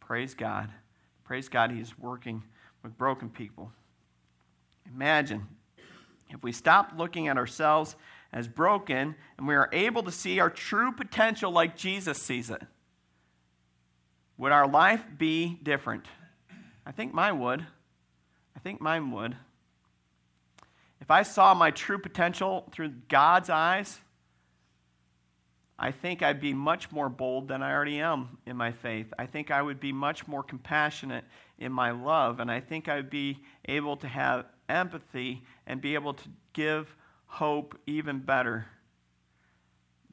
Praise 0.00 0.34
God. 0.34 0.70
Praise 1.24 1.48
God, 1.48 1.70
He's 1.70 1.98
working 1.98 2.42
with 2.82 2.98
broken 2.98 3.28
people. 3.30 3.72
Imagine 4.94 5.46
if 6.30 6.42
we 6.42 6.52
stopped 6.52 6.96
looking 6.96 7.28
at 7.28 7.36
ourselves 7.36 7.96
as 8.32 8.48
broken 8.48 9.14
and 9.36 9.46
we 9.46 9.54
are 9.54 9.68
able 9.72 10.02
to 10.02 10.10
see 10.10 10.40
our 10.40 10.50
true 10.50 10.92
potential 10.92 11.50
like 11.50 11.76
Jesus 11.76 12.20
sees 12.20 12.50
it. 12.50 12.62
Would 14.38 14.52
our 14.52 14.66
life 14.66 15.04
be 15.16 15.58
different? 15.62 16.06
I 16.84 16.92
think 16.92 17.14
mine 17.14 17.38
would. 17.38 17.64
I 18.56 18.58
think 18.58 18.80
mine 18.80 19.10
would. 19.12 19.36
If 21.00 21.10
I 21.10 21.22
saw 21.22 21.54
my 21.54 21.70
true 21.70 21.98
potential 21.98 22.68
through 22.72 22.92
God's 23.08 23.50
eyes, 23.50 24.00
I 25.82 25.90
think 25.90 26.22
I'd 26.22 26.40
be 26.40 26.54
much 26.54 26.92
more 26.92 27.08
bold 27.08 27.48
than 27.48 27.60
I 27.60 27.72
already 27.72 27.98
am 27.98 28.38
in 28.46 28.56
my 28.56 28.70
faith. 28.70 29.12
I 29.18 29.26
think 29.26 29.50
I 29.50 29.60
would 29.60 29.80
be 29.80 29.90
much 29.90 30.28
more 30.28 30.44
compassionate 30.44 31.24
in 31.58 31.72
my 31.72 31.90
love, 31.90 32.38
and 32.38 32.48
I 32.48 32.60
think 32.60 32.88
I'd 32.88 33.10
be 33.10 33.40
able 33.64 33.96
to 33.96 34.06
have 34.06 34.46
empathy 34.68 35.42
and 35.66 35.80
be 35.80 35.94
able 35.94 36.14
to 36.14 36.28
give 36.52 36.94
hope 37.26 37.76
even 37.84 38.20
better 38.20 38.66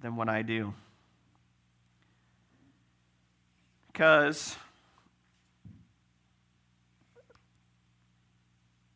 than 0.01 0.15
what 0.15 0.27
I 0.27 0.41
do. 0.41 0.73
Because, 3.91 4.55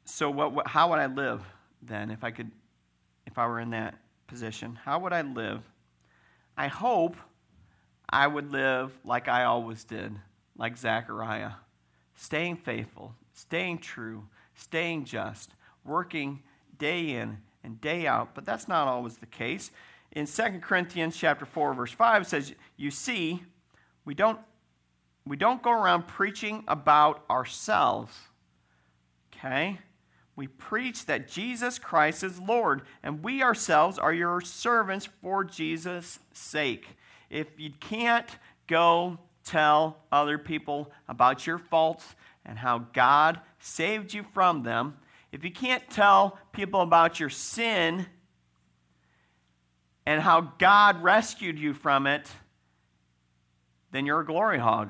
so 0.05 0.31
what, 0.31 0.53
what, 0.53 0.67
how 0.67 0.89
would 0.89 0.97
I 0.97 1.05
live 1.05 1.43
then 1.83 2.09
if 2.09 2.23
I 2.23 2.31
could, 2.31 2.49
if 3.27 3.37
I 3.37 3.45
were 3.45 3.59
in 3.59 3.69
that 3.69 3.93
position? 4.25 4.79
How 4.83 4.97
would 4.97 5.13
I 5.13 5.21
live? 5.21 5.61
I 6.57 6.67
hope 6.67 7.15
I 8.09 8.27
would 8.27 8.51
live 8.51 8.97
like 9.03 9.27
I 9.27 9.45
always 9.45 9.83
did, 9.83 10.13
like 10.57 10.77
Zechariah, 10.77 11.53
staying 12.15 12.57
faithful, 12.57 13.15
staying 13.33 13.79
true, 13.79 14.27
staying 14.55 15.05
just, 15.05 15.51
working 15.83 16.43
day 16.77 17.11
in 17.11 17.39
and 17.63 17.81
day 17.81 18.05
out. 18.05 18.35
But 18.35 18.45
that's 18.45 18.67
not 18.67 18.87
always 18.87 19.17
the 19.17 19.25
case. 19.25 19.71
In 20.11 20.27
2 20.27 20.59
Corinthians 20.61 21.17
chapter 21.17 21.45
4 21.45 21.73
verse 21.73 21.91
5 21.91 22.21
it 22.21 22.25
says, 22.25 22.53
"You 22.77 22.91
see, 22.91 23.43
we 24.05 24.13
don't 24.13 24.39
we 25.25 25.37
don't 25.37 25.61
go 25.61 25.71
around 25.71 26.07
preaching 26.07 26.63
about 26.67 27.23
ourselves. 27.29 28.13
Okay? 29.33 29.79
We 30.35 30.47
preach 30.47 31.05
that 31.05 31.27
Jesus 31.27 31.77
Christ 31.77 32.23
is 32.23 32.39
Lord, 32.39 32.81
and 33.03 33.23
we 33.23 33.43
ourselves 33.43 33.99
are 33.99 34.13
your 34.13 34.41
servants 34.41 35.07
for 35.21 35.43
Jesus' 35.43 36.19
sake. 36.31 36.87
If 37.29 37.47
you 37.59 37.71
can't 37.79 38.29
go 38.67 39.19
tell 39.43 39.97
other 40.11 40.37
people 40.37 40.91
about 41.07 41.45
your 41.45 41.59
faults 41.59 42.15
and 42.45 42.57
how 42.57 42.79
God 42.93 43.39
saved 43.59 44.13
you 44.13 44.23
from 44.33 44.63
them, 44.63 44.97
if 45.31 45.43
you 45.43 45.51
can't 45.51 45.87
tell 45.89 46.39
people 46.51 46.81
about 46.81 47.19
your 47.19 47.29
sin 47.29 48.05
and 50.05 50.21
how 50.21 50.41
God 50.57 51.03
rescued 51.03 51.59
you 51.59 51.73
from 51.73 52.07
it, 52.07 52.27
then 53.91 54.05
you're 54.05 54.21
a 54.21 54.25
glory 54.25 54.59
hog, 54.59 54.89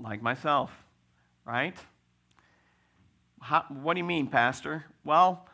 like 0.00 0.22
myself, 0.22 0.70
right? 1.44 1.76
How, 3.40 3.64
what 3.68 3.94
do 3.94 3.98
you 3.98 4.04
mean, 4.04 4.28
Pastor? 4.28 4.84
Well, 5.04 5.46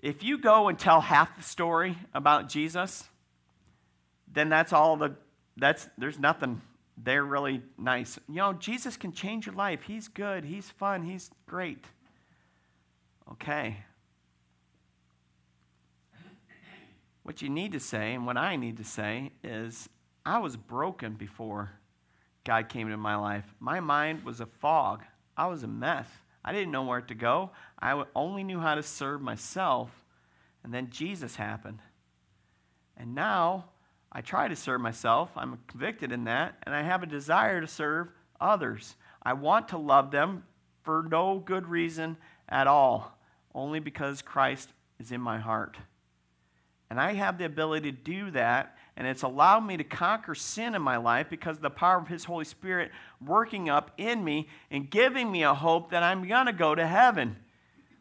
if 0.00 0.22
you 0.22 0.38
go 0.38 0.68
and 0.68 0.78
tell 0.78 1.00
half 1.00 1.36
the 1.36 1.42
story 1.42 1.96
about 2.14 2.48
Jesus, 2.48 3.04
then 4.32 4.48
that's 4.48 4.72
all 4.72 4.96
the 4.96 5.14
that's 5.56 5.88
there's 5.98 6.18
nothing 6.18 6.62
there 6.96 7.24
really 7.24 7.62
nice. 7.78 8.18
You 8.28 8.36
know, 8.36 8.52
Jesus 8.52 8.96
can 8.96 9.12
change 9.12 9.46
your 9.46 9.54
life. 9.54 9.82
He's 9.82 10.08
good, 10.08 10.44
he's 10.44 10.68
fun, 10.70 11.02
he's 11.02 11.30
great. 11.46 11.84
Okay. 13.32 13.78
What 17.22 17.40
you 17.40 17.48
need 17.48 17.72
to 17.72 17.80
say, 17.80 18.14
and 18.14 18.26
what 18.26 18.36
I 18.36 18.56
need 18.56 18.78
to 18.78 18.84
say, 18.84 19.30
is 19.44 19.88
I 20.26 20.38
was 20.38 20.56
broken 20.56 21.14
before 21.14 21.70
God 22.44 22.68
came 22.68 22.88
into 22.88 22.96
my 22.96 23.14
life. 23.14 23.44
My 23.60 23.78
mind 23.78 24.24
was 24.24 24.40
a 24.40 24.46
fog, 24.46 25.02
I 25.36 25.46
was 25.46 25.62
a 25.62 25.68
mess. 25.68 26.08
I 26.44 26.52
didn't 26.52 26.72
know 26.72 26.82
where 26.82 27.00
to 27.00 27.14
go. 27.14 27.50
I 27.80 28.04
only 28.14 28.44
knew 28.44 28.60
how 28.60 28.74
to 28.74 28.82
serve 28.82 29.20
myself. 29.20 29.90
And 30.64 30.72
then 30.72 30.90
Jesus 30.90 31.36
happened. 31.36 31.78
And 32.96 33.14
now 33.14 33.66
I 34.10 34.20
try 34.20 34.48
to 34.48 34.56
serve 34.56 34.80
myself. 34.80 35.30
I'm 35.36 35.58
convicted 35.68 36.12
in 36.12 36.24
that. 36.24 36.56
And 36.64 36.74
I 36.74 36.82
have 36.82 37.02
a 37.02 37.06
desire 37.06 37.60
to 37.60 37.66
serve 37.66 38.08
others. 38.40 38.96
I 39.22 39.34
want 39.34 39.68
to 39.68 39.78
love 39.78 40.10
them 40.10 40.44
for 40.82 41.06
no 41.08 41.38
good 41.38 41.68
reason 41.68 42.16
at 42.48 42.66
all, 42.66 43.16
only 43.54 43.78
because 43.80 44.20
Christ 44.20 44.72
is 44.98 45.12
in 45.12 45.20
my 45.20 45.38
heart. 45.38 45.76
And 46.90 47.00
I 47.00 47.14
have 47.14 47.38
the 47.38 47.46
ability 47.46 47.92
to 47.92 47.98
do 47.98 48.30
that 48.32 48.76
and 48.96 49.06
it's 49.06 49.22
allowed 49.22 49.60
me 49.60 49.76
to 49.76 49.84
conquer 49.84 50.34
sin 50.34 50.74
in 50.74 50.82
my 50.82 50.96
life 50.96 51.28
because 51.30 51.56
of 51.56 51.62
the 51.62 51.70
power 51.70 51.98
of 51.98 52.08
His 52.08 52.24
Holy 52.24 52.44
Spirit 52.44 52.90
working 53.24 53.68
up 53.68 53.90
in 53.96 54.22
me 54.22 54.48
and 54.70 54.90
giving 54.90 55.30
me 55.30 55.42
a 55.42 55.54
hope 55.54 55.90
that 55.90 56.02
I'm 56.02 56.26
going 56.26 56.46
to 56.46 56.52
go 56.52 56.74
to 56.74 56.86
heaven. 56.86 57.36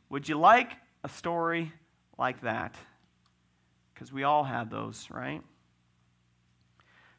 Would 0.10 0.28
you 0.28 0.38
like 0.38 0.74
a 1.04 1.10
story 1.10 1.72
like 2.18 2.42
that? 2.42 2.76
Because 3.94 4.12
we 4.12 4.24
all 4.24 4.44
have 4.44 4.70
those, 4.70 5.08
right? 5.10 5.42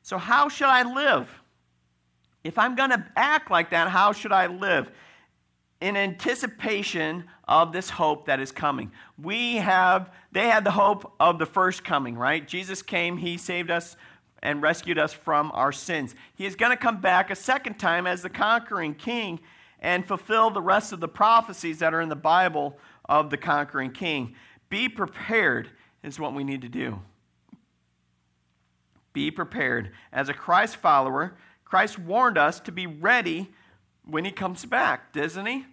So, 0.03 0.19
how 0.19 0.49
should 0.49 0.69
I 0.69 0.83
live? 0.83 1.33
If 2.45 2.59
I'm 2.59 2.75
going 2.75 2.91
to 2.91 3.07
act 3.17 3.51
like 3.51 3.71
that, 3.71 3.89
how 3.89 4.13
should 4.13 4.33
I 4.33 4.49
live? 4.49 4.91
In 5.83 5.97
anticipation 5.97 7.25
of 7.49 7.73
this 7.73 7.91
hope 7.91 8.27
that 8.27 8.39
is 8.39 8.53
coming. 8.53 8.93
We 9.21 9.57
have, 9.57 10.13
they 10.31 10.49
had 10.49 10.63
the 10.63 10.71
hope 10.71 11.13
of 11.19 11.41
the 11.41 11.45
first 11.45 11.83
coming, 11.83 12.17
right? 12.17 12.47
Jesus 12.47 12.83
came, 12.83 13.17
he 13.17 13.37
saved 13.37 13.69
us 13.69 13.97
and 14.45 14.63
rescued 14.63 14.97
us 14.97 15.13
from 15.13 15.51
our 15.53 15.73
sins. 15.73 16.15
He 16.37 16.47
is 16.47 16.55
going 16.55 16.71
to 16.71 16.77
come 16.77 17.01
back 17.01 17.31
a 17.31 17.35
second 17.35 17.81
time 17.81 18.07
as 18.07 18.23
the 18.23 18.31
conquering 18.31 18.95
king 18.95 19.41
and 19.81 20.07
fulfill 20.07 20.51
the 20.51 20.63
rest 20.63 20.93
of 20.93 21.01
the 21.01 21.09
prophecies 21.09 21.81
that 21.81 21.93
are 21.93 22.01
in 22.01 22.09
the 22.09 22.15
Bible 22.15 22.79
of 23.07 23.31
the 23.31 23.37
conquering 23.37 23.91
king. 23.91 24.37
Be 24.69 24.89
prepared 24.89 25.69
is 26.05 26.21
what 26.21 26.33
we 26.33 26.45
need 26.45 26.63
to 26.63 26.69
do. 26.69 27.01
Be 29.13 29.33
prepared. 29.33 29.91
As 30.13 30.29
a 30.29 30.35
Christ 30.35 30.77
follower, 30.77 31.35
Christ 31.65 31.99
warned 31.99 32.39
us 32.39 32.61
to 32.61 32.71
be 32.71 32.87
ready 32.87 33.51
when 34.05 34.25
he 34.25 34.31
comes 34.31 34.65
back, 34.65 35.13
doesn't 35.13 35.47
he? 35.47 35.67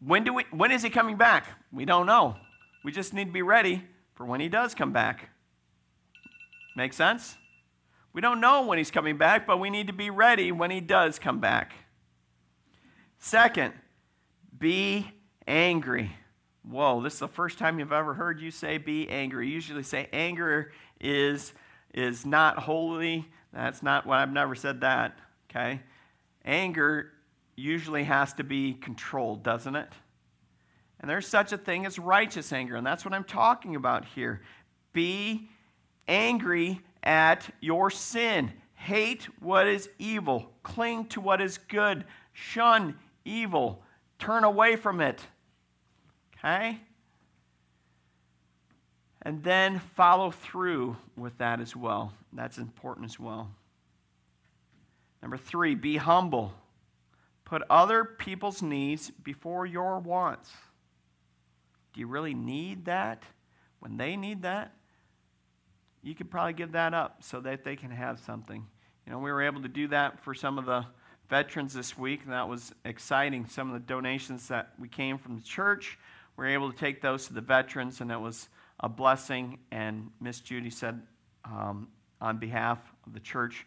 When, 0.00 0.24
do 0.24 0.34
we, 0.34 0.44
when 0.50 0.70
is 0.70 0.82
he 0.82 0.90
coming 0.90 1.16
back? 1.16 1.46
We 1.72 1.84
don't 1.84 2.06
know. 2.06 2.36
We 2.84 2.92
just 2.92 3.14
need 3.14 3.26
to 3.26 3.32
be 3.32 3.42
ready 3.42 3.84
for 4.14 4.24
when 4.26 4.40
he 4.40 4.48
does 4.48 4.74
come 4.74 4.92
back. 4.92 5.30
Make 6.76 6.92
sense? 6.92 7.36
We 8.12 8.20
don't 8.20 8.40
know 8.40 8.66
when 8.66 8.78
he's 8.78 8.90
coming 8.90 9.18
back, 9.18 9.46
but 9.46 9.58
we 9.60 9.70
need 9.70 9.86
to 9.88 9.92
be 9.92 10.10
ready 10.10 10.52
when 10.52 10.70
he 10.70 10.80
does 10.80 11.18
come 11.18 11.40
back. 11.40 11.72
Second, 13.18 13.74
be 14.58 15.10
angry. 15.46 16.12
Whoa, 16.62 17.02
this 17.02 17.14
is 17.14 17.18
the 17.20 17.28
first 17.28 17.58
time 17.58 17.78
you've 17.78 17.92
ever 17.92 18.14
heard 18.14 18.40
you 18.40 18.50
say 18.50 18.78
be 18.78 19.08
angry. 19.08 19.48
You 19.48 19.54
usually 19.54 19.82
say 19.82 20.08
anger 20.12 20.72
is, 21.00 21.52
is 21.94 22.26
not 22.26 22.58
holy. 22.58 23.28
That's 23.52 23.82
not 23.82 24.06
what 24.06 24.18
I've 24.18 24.32
never 24.32 24.54
said 24.54 24.80
that. 24.80 25.18
Okay? 25.50 25.80
Anger 26.44 27.12
usually 27.56 28.04
has 28.04 28.34
to 28.34 28.44
be 28.44 28.74
controlled, 28.74 29.42
doesn't 29.42 29.74
it? 29.74 29.88
And 31.00 31.10
there's 31.10 31.26
such 31.26 31.52
a 31.52 31.58
thing 31.58 31.86
as 31.86 31.98
righteous 31.98 32.52
anger, 32.52 32.76
and 32.76 32.86
that's 32.86 33.04
what 33.04 33.14
I'm 33.14 33.24
talking 33.24 33.76
about 33.76 34.04
here. 34.04 34.42
Be 34.92 35.48
angry 36.08 36.80
at 37.02 37.48
your 37.60 37.90
sin. 37.90 38.52
Hate 38.74 39.24
what 39.40 39.66
is 39.66 39.88
evil. 39.98 40.50
Cling 40.62 41.06
to 41.06 41.20
what 41.20 41.40
is 41.40 41.58
good. 41.58 42.04
Shun 42.32 42.96
evil. 43.24 43.82
Turn 44.18 44.44
away 44.44 44.76
from 44.76 45.00
it. 45.00 45.20
Okay? 46.38 46.78
And 49.22 49.42
then 49.42 49.80
follow 49.80 50.30
through 50.30 50.96
with 51.16 51.38
that 51.38 51.60
as 51.60 51.74
well. 51.74 52.12
That's 52.32 52.58
important 52.58 53.06
as 53.06 53.18
well. 53.18 53.50
Number 55.20 55.36
three, 55.36 55.74
be 55.74 55.96
humble. 55.96 56.54
Put 57.46 57.62
other 57.70 58.04
people's 58.04 58.60
needs 58.60 59.10
before 59.22 59.66
your 59.66 60.00
wants. 60.00 60.50
Do 61.94 62.00
you 62.00 62.08
really 62.08 62.34
need 62.34 62.86
that? 62.86 63.22
When 63.78 63.96
they 63.96 64.16
need 64.16 64.42
that, 64.42 64.72
you 66.02 66.14
could 66.16 66.28
probably 66.28 66.54
give 66.54 66.72
that 66.72 66.92
up 66.92 67.22
so 67.22 67.40
that 67.40 67.62
they 67.62 67.76
can 67.76 67.92
have 67.92 68.18
something. 68.18 68.66
You 69.06 69.12
know, 69.12 69.20
we 69.20 69.30
were 69.30 69.42
able 69.42 69.62
to 69.62 69.68
do 69.68 69.86
that 69.88 70.18
for 70.24 70.34
some 70.34 70.58
of 70.58 70.66
the 70.66 70.86
veterans 71.30 71.72
this 71.72 71.96
week, 71.96 72.22
and 72.24 72.32
that 72.32 72.48
was 72.48 72.72
exciting. 72.84 73.46
Some 73.46 73.68
of 73.68 73.74
the 73.74 73.86
donations 73.86 74.48
that 74.48 74.72
we 74.76 74.88
came 74.88 75.16
from 75.16 75.36
the 75.36 75.42
church, 75.42 75.98
we 76.36 76.44
were 76.44 76.50
able 76.50 76.72
to 76.72 76.76
take 76.76 77.00
those 77.00 77.28
to 77.28 77.32
the 77.32 77.40
veterans, 77.40 78.00
and 78.00 78.10
it 78.10 78.20
was 78.20 78.48
a 78.80 78.88
blessing. 78.88 79.58
And 79.70 80.10
Miss 80.20 80.40
Judy 80.40 80.70
said, 80.70 81.00
um, 81.44 81.86
on 82.20 82.38
behalf 82.38 82.80
of 83.06 83.12
the 83.12 83.20
church, 83.20 83.64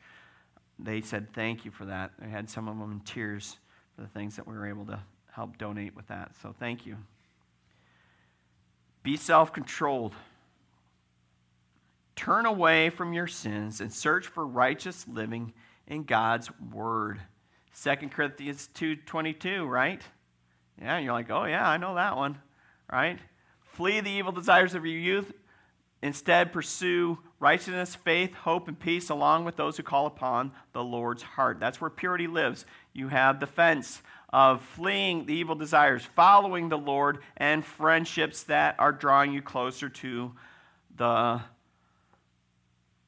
they 0.77 0.99
said 0.99 1.33
thank 1.33 1.63
you 1.63 1.71
for 1.71 1.85
that. 1.85 2.11
They 2.19 2.27
had 2.27 2.49
some 2.49 2.67
of 2.67 2.77
them 2.77 2.91
in 2.91 2.99
tears 2.99 3.57
the 3.99 4.07
things 4.07 4.35
that 4.35 4.47
we 4.47 4.53
were 4.53 4.67
able 4.67 4.85
to 4.85 4.99
help 5.31 5.57
donate 5.57 5.95
with 5.95 6.07
that. 6.07 6.31
So 6.41 6.53
thank 6.57 6.85
you. 6.85 6.97
Be 9.03 9.15
self 9.15 9.53
controlled. 9.53 10.13
Turn 12.15 12.45
away 12.45 12.89
from 12.89 13.13
your 13.13 13.27
sins 13.27 13.79
and 13.79 13.93
search 13.93 14.27
for 14.27 14.45
righteous 14.45 15.07
living 15.07 15.53
in 15.87 16.03
God's 16.03 16.49
word. 16.73 17.21
2 17.73 18.11
Corinthians 18.11 18.67
2:22, 18.73 19.65
right? 19.65 20.03
Yeah, 20.81 20.97
you're 20.97 21.13
like, 21.13 21.29
"Oh 21.29 21.45
yeah, 21.45 21.67
I 21.67 21.77
know 21.77 21.95
that 21.95 22.17
one." 22.17 22.41
Right? 22.91 23.19
Flee 23.61 24.01
the 24.01 24.09
evil 24.09 24.31
desires 24.31 24.75
of 24.75 24.85
your 24.85 24.99
youth. 24.99 25.31
Instead, 26.01 26.53
pursue 26.53 27.19
righteousness, 27.39 27.95
faith, 27.95 28.33
hope, 28.33 28.67
and 28.67 28.79
peace 28.79 29.09
along 29.09 29.45
with 29.45 29.57
those 29.57 29.77
who 29.77 29.83
call 29.83 30.05
upon 30.05 30.51
the 30.73 30.83
Lord's 30.83 31.23
heart. 31.23 31.59
That's 31.59 31.79
where 31.79 31.89
purity 31.89 32.27
lives. 32.27 32.65
You 32.99 33.07
have 33.07 33.39
the 33.39 33.47
fence 33.47 34.01
of 34.27 34.61
fleeing 34.61 35.25
the 35.25 35.33
evil 35.33 35.55
desires, 35.55 36.03
following 36.03 36.67
the 36.67 36.77
Lord, 36.77 37.19
and 37.37 37.63
friendships 37.63 38.43
that 38.43 38.75
are 38.77 38.91
drawing 38.91 39.31
you 39.31 39.41
closer 39.41 39.87
to 39.87 40.33
the 40.97 41.41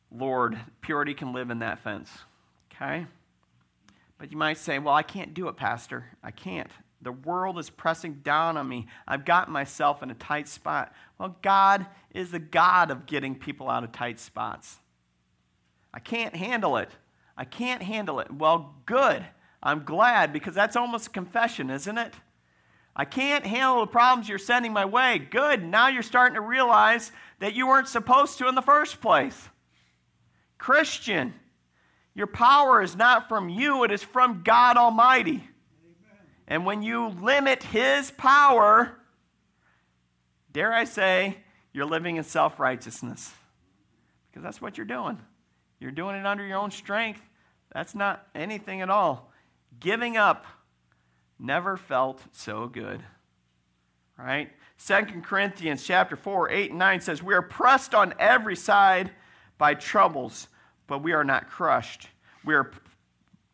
Lord. 0.10 0.58
Purity 0.80 1.14
can 1.14 1.34
live 1.34 1.50
in 1.50 1.60
that 1.60 1.80
fence. 1.80 2.10
Okay? 2.74 3.06
But 4.18 4.32
you 4.32 4.38
might 4.38 4.60
say, 4.60 4.80
well, 4.80 4.96
I 4.96 5.04
can't 5.04 5.34
do 5.34 5.50
it, 5.50 5.58
Pastor. 5.58 6.06
I 6.24 6.32
can't. 6.32 6.72
The 7.02 7.12
world 7.12 7.60
is 7.60 7.70
pressing 7.70 8.22
down 8.24 8.56
on 8.56 8.70
me. 8.70 8.88
I've 9.06 9.26
gotten 9.26 9.52
myself 9.52 10.02
in 10.02 10.10
a 10.10 10.16
tight 10.16 10.48
spot. 10.48 10.94
Well, 11.18 11.36
God 11.42 11.86
is 12.14 12.32
the 12.32 12.40
God 12.40 12.92
of 12.92 13.08
getting 13.08 13.36
people 13.36 13.70
out 13.70 13.84
of 13.84 13.92
tight 13.92 14.22
spots. 14.22 14.78
I 15.94 16.00
can't 16.00 16.34
handle 16.36 16.78
it. 16.78 16.92
I 17.36 17.44
can't 17.44 17.82
handle 17.82 18.22
it. 18.22 18.32
Well, 18.32 18.76
good. 18.86 19.26
I'm 19.64 19.84
glad 19.84 20.34
because 20.34 20.56
that's 20.56 20.76
almost 20.76 21.08
a 21.08 21.12
confession, 21.12 21.70
isn't 21.70 21.98
it? 21.98 22.14
I 22.96 23.06
can't 23.06 23.46
handle 23.46 23.82
the 23.82 23.88
problems 23.88 24.28
you're 24.28 24.38
sending 24.38 24.74
my 24.74 24.86
way. 24.86 25.20
Good. 25.20 25.64
Now 25.64 25.88
you're 25.88 26.04
starting 26.04 26.36
to 26.36 26.42
realize 26.42 27.12
that 27.40 27.54
you 27.54 27.68
weren't 27.68 27.88
supposed 27.88 28.38
to 28.40 28.48
in 28.48 28.56
the 28.56 28.62
first 28.62 29.02
place. 29.02 29.50
Christian, 30.58 31.34
Your 32.14 32.28
power 32.28 32.82
is 32.82 32.96
not 32.96 33.30
from 33.30 33.48
you, 33.48 33.84
it 33.86 33.92
is 33.92 34.04
from 34.04 34.44
God 34.44 34.76
Almighty. 34.76 35.32
Amen. 35.32 35.48
And 36.48 36.66
when 36.66 36.84
you 36.84 37.08
limit 37.08 37.64
His 37.64 38.12
power, 38.12 38.98
dare 40.52 40.74
I 40.74 40.84
say, 40.84 41.38
you're 41.74 41.86
living 41.86 42.18
in 42.18 42.24
self 42.24 42.60
righteousness. 42.60 43.34
Because 44.30 44.44
that's 44.44 44.62
what 44.62 44.78
you're 44.78 44.86
doing. 44.86 45.20
You're 45.80 45.92
doing 45.92 46.16
it 46.16 46.26
under 46.26 46.46
your 46.46 46.58
own 46.58 46.72
strength. 46.72 47.22
That's 47.74 47.96
not 47.96 48.28
anything 48.36 48.82
at 48.82 48.90
all. 48.90 49.31
Giving 49.82 50.16
up 50.16 50.46
never 51.38 51.76
felt 51.76 52.22
so 52.32 52.68
good. 52.68 53.04
Right? 54.18 54.52
Second 54.78 55.26
Corinthians 55.26 55.84
chapter 55.84 56.16
4, 56.16 56.50
8 56.50 56.70
and 56.70 56.80
9 56.80 57.02
says, 57.02 57.22
We 57.22 57.34
are 57.34 57.42
pressed 57.42 57.94
on 57.94 58.14
every 58.20 58.56
side 58.56 59.12
by 59.58 59.74
troubles, 59.74 60.48
but 60.88 61.04
we 61.04 61.14
are 61.14 61.24
not 61.24 61.50
crushed. 61.50 62.08
We 62.46 62.54
are 62.54 62.72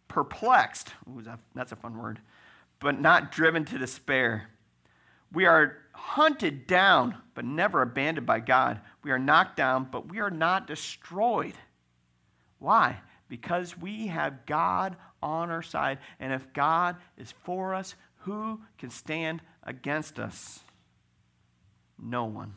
perplexed. 0.10 0.94
Ooh, 1.10 1.24
that's 1.56 1.72
a 1.72 1.76
fun 1.78 1.98
word. 1.98 2.20
But 2.80 3.00
not 3.00 3.32
driven 3.32 3.66
to 3.66 3.78
despair. 3.78 4.50
We 5.34 5.46
are 5.46 5.78
hunted 5.94 6.68
down, 6.68 7.16
but 7.34 7.46
never 7.46 7.82
abandoned 7.82 8.28
by 8.28 8.42
God. 8.42 8.82
We 9.04 9.12
are 9.12 9.20
knocked 9.20 9.56
down, 9.56 9.88
but 9.92 10.10
we 10.10 10.20
are 10.20 10.30
not 10.30 10.68
destroyed. 10.68 11.56
Why? 12.60 13.00
Because 13.30 13.78
we 13.78 14.08
have 14.08 14.46
God 14.46 14.96
on 15.22 15.50
our 15.50 15.62
side. 15.62 16.00
And 16.20 16.34
if 16.34 16.54
God 16.54 16.96
is 17.18 17.32
for 17.44 17.74
us, 17.74 17.96
who 18.22 18.62
can 18.78 18.90
stand 18.90 19.42
against 19.64 20.20
us? 20.20 20.60
No 22.00 22.26
one. 22.26 22.54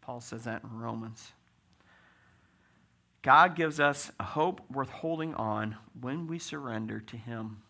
Paul 0.00 0.20
says 0.20 0.44
that 0.44 0.62
in 0.62 0.78
Romans. 0.78 1.32
God 3.22 3.56
gives 3.56 3.80
us 3.80 4.12
a 4.20 4.24
hope 4.24 4.60
worth 4.70 4.90
holding 4.90 5.34
on 5.34 5.76
when 6.00 6.28
we 6.28 6.38
surrender 6.38 7.00
to 7.00 7.16
Him. 7.16 7.62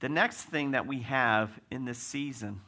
The 0.00 0.08
next 0.08 0.44
thing 0.44 0.70
that 0.70 0.86
we 0.86 1.00
have 1.00 1.50
in 1.70 1.84
this 1.84 1.98
season, 1.98 2.62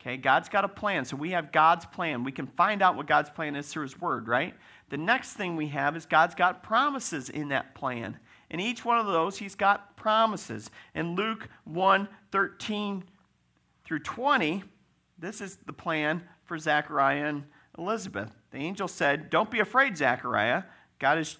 okay, 0.00 0.16
God's 0.16 0.48
got 0.48 0.64
a 0.64 0.68
plan. 0.68 1.04
So 1.04 1.16
we 1.16 1.30
have 1.30 1.52
God's 1.52 1.86
plan. 1.86 2.24
We 2.24 2.32
can 2.32 2.46
find 2.46 2.82
out 2.82 2.96
what 2.96 3.06
God's 3.06 3.30
plan 3.30 3.56
is 3.56 3.68
through 3.68 3.84
His 3.84 4.00
Word, 4.00 4.28
right? 4.28 4.54
The 4.90 4.96
next 4.96 5.34
thing 5.34 5.56
we 5.56 5.68
have 5.68 5.96
is 5.96 6.06
God's 6.06 6.34
got 6.34 6.62
promises 6.62 7.28
in 7.28 7.48
that 7.48 7.74
plan. 7.74 8.18
In 8.50 8.60
each 8.60 8.84
one 8.84 8.98
of 8.98 9.06
those, 9.06 9.38
He's 9.38 9.54
got 9.54 9.96
promises. 9.96 10.70
In 10.94 11.14
Luke 11.14 11.48
1 11.64 12.08
13 12.30 13.04
through 13.84 14.00
20, 14.00 14.62
this 15.18 15.40
is 15.40 15.56
the 15.66 15.72
plan 15.72 16.22
for 16.44 16.58
Zechariah 16.58 17.26
and 17.26 17.44
Elizabeth. 17.76 18.30
The 18.50 18.58
angel 18.58 18.88
said, 18.88 19.30
Don't 19.30 19.50
be 19.50 19.60
afraid, 19.60 19.96
Zechariah. 19.96 20.64
God 20.98 21.18
has 21.18 21.36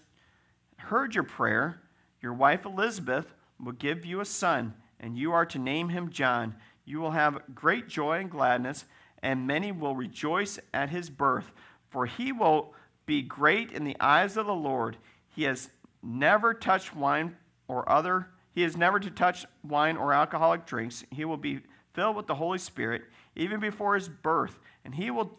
heard 0.77 1.15
your 1.15 1.25
prayer. 1.25 1.81
Your 2.21 2.33
wife 2.33 2.65
Elizabeth 2.65 3.35
will 3.63 3.73
give 3.73 4.05
you 4.05 4.21
a 4.21 4.25
son, 4.25 4.75
and 5.01 5.17
you 5.17 5.33
are 5.33 5.47
to 5.47 5.59
name 5.59 5.89
him 5.89 6.11
John. 6.11 6.55
You 6.89 7.01
will 7.01 7.11
have 7.11 7.55
great 7.55 7.89
joy 7.89 8.21
and 8.21 8.31
gladness, 8.31 8.85
and 9.23 9.47
many 9.47 9.73
will 9.73 9.95
rejoice 9.95 10.59
at 10.73 10.91
his 10.91 11.11
birth, 11.11 11.51
for 11.91 12.07
he 12.07 12.33
will 12.33 12.75
be 13.07 13.23
great 13.23 13.73
in 13.73 13.85
the 13.85 13.97
eyes 14.01 14.37
of 14.37 14.47
the 14.47 14.55
Lord. 14.55 14.97
He 15.29 15.43
has 15.45 15.71
never 16.03 16.55
touched 16.55 16.95
wine 16.95 17.37
or 17.67 17.89
other 17.89 18.29
he 18.59 18.65
is 18.65 18.77
never 18.77 18.99
to 18.99 19.09
touch 19.09 19.47
wine 19.63 19.97
or 19.97 20.13
alcoholic 20.13 20.67
drinks. 20.67 21.05
He 21.13 21.25
will 21.25 21.37
be 21.37 21.61
filled 21.95 22.17
with 22.17 22.27
the 22.27 22.35
Holy 22.35 22.59
Spirit 22.59 23.03
even 23.37 23.61
before 23.61 23.95
his 23.95 24.09
birth, 24.09 24.59
and 24.85 24.93
he 24.93 25.13
will 25.13 25.39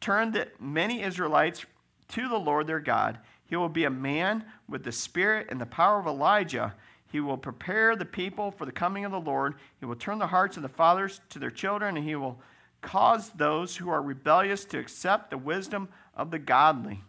turn 0.00 0.30
the 0.30 0.46
many 0.60 1.02
Israelites 1.02 1.66
to 2.10 2.28
the 2.28 2.38
Lord 2.38 2.68
their 2.68 2.78
God. 2.78 3.18
He 3.44 3.56
will 3.56 3.68
be 3.68 3.86
a 3.86 3.90
man 3.90 4.44
with 4.68 4.84
the 4.84 4.92
spirit 4.92 5.48
and 5.50 5.60
the 5.60 5.66
power 5.66 5.98
of 5.98 6.06
Elijah. 6.06 6.76
He 7.10 7.20
will 7.20 7.36
prepare 7.36 7.96
the 7.96 8.04
people 8.04 8.50
for 8.50 8.64
the 8.64 8.72
coming 8.72 9.04
of 9.04 9.12
the 9.12 9.20
Lord. 9.20 9.54
He 9.80 9.86
will 9.86 9.96
turn 9.96 10.18
the 10.18 10.28
hearts 10.28 10.56
of 10.56 10.62
the 10.62 10.68
fathers 10.68 11.20
to 11.30 11.38
their 11.38 11.50
children, 11.50 11.96
and 11.96 12.06
he 12.06 12.16
will 12.16 12.38
cause 12.80 13.30
those 13.30 13.76
who 13.76 13.90
are 13.90 14.00
rebellious 14.00 14.64
to 14.66 14.78
accept 14.78 15.30
the 15.30 15.38
wisdom 15.38 15.88
of 16.14 16.30
the 16.30 16.38
godly. 16.38 17.02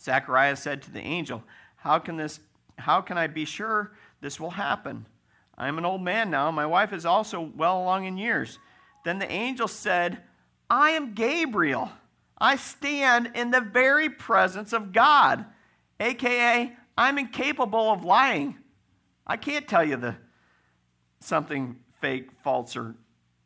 Zechariah 0.00 0.56
said 0.56 0.82
to 0.82 0.90
the 0.90 1.00
angel, 1.00 1.42
How 1.76 1.98
can 1.98 2.16
this 2.16 2.40
how 2.78 3.00
can 3.00 3.18
I 3.18 3.26
be 3.26 3.44
sure 3.44 3.92
this 4.20 4.38
will 4.38 4.50
happen? 4.50 5.04
I 5.56 5.66
am 5.66 5.78
an 5.78 5.84
old 5.84 6.00
man 6.00 6.30
now. 6.30 6.50
My 6.52 6.66
wife 6.66 6.92
is 6.92 7.04
also 7.04 7.50
well 7.56 7.82
along 7.82 8.04
in 8.04 8.16
years. 8.16 8.58
Then 9.04 9.18
the 9.18 9.30
angel 9.30 9.66
said, 9.66 10.22
I 10.70 10.90
am 10.90 11.14
Gabriel. 11.14 11.90
I 12.40 12.54
stand 12.56 13.32
in 13.34 13.50
the 13.50 13.60
very 13.60 14.08
presence 14.08 14.72
of 14.72 14.92
God, 14.92 15.44
aka 15.98 16.72
I'm 16.96 17.18
incapable 17.18 17.92
of 17.92 18.04
lying. 18.04 18.58
I 19.28 19.36
can't 19.36 19.68
tell 19.68 19.84
you 19.84 19.96
the 19.96 20.16
something 21.20 21.76
fake, 22.00 22.30
false, 22.42 22.76
or 22.76 22.94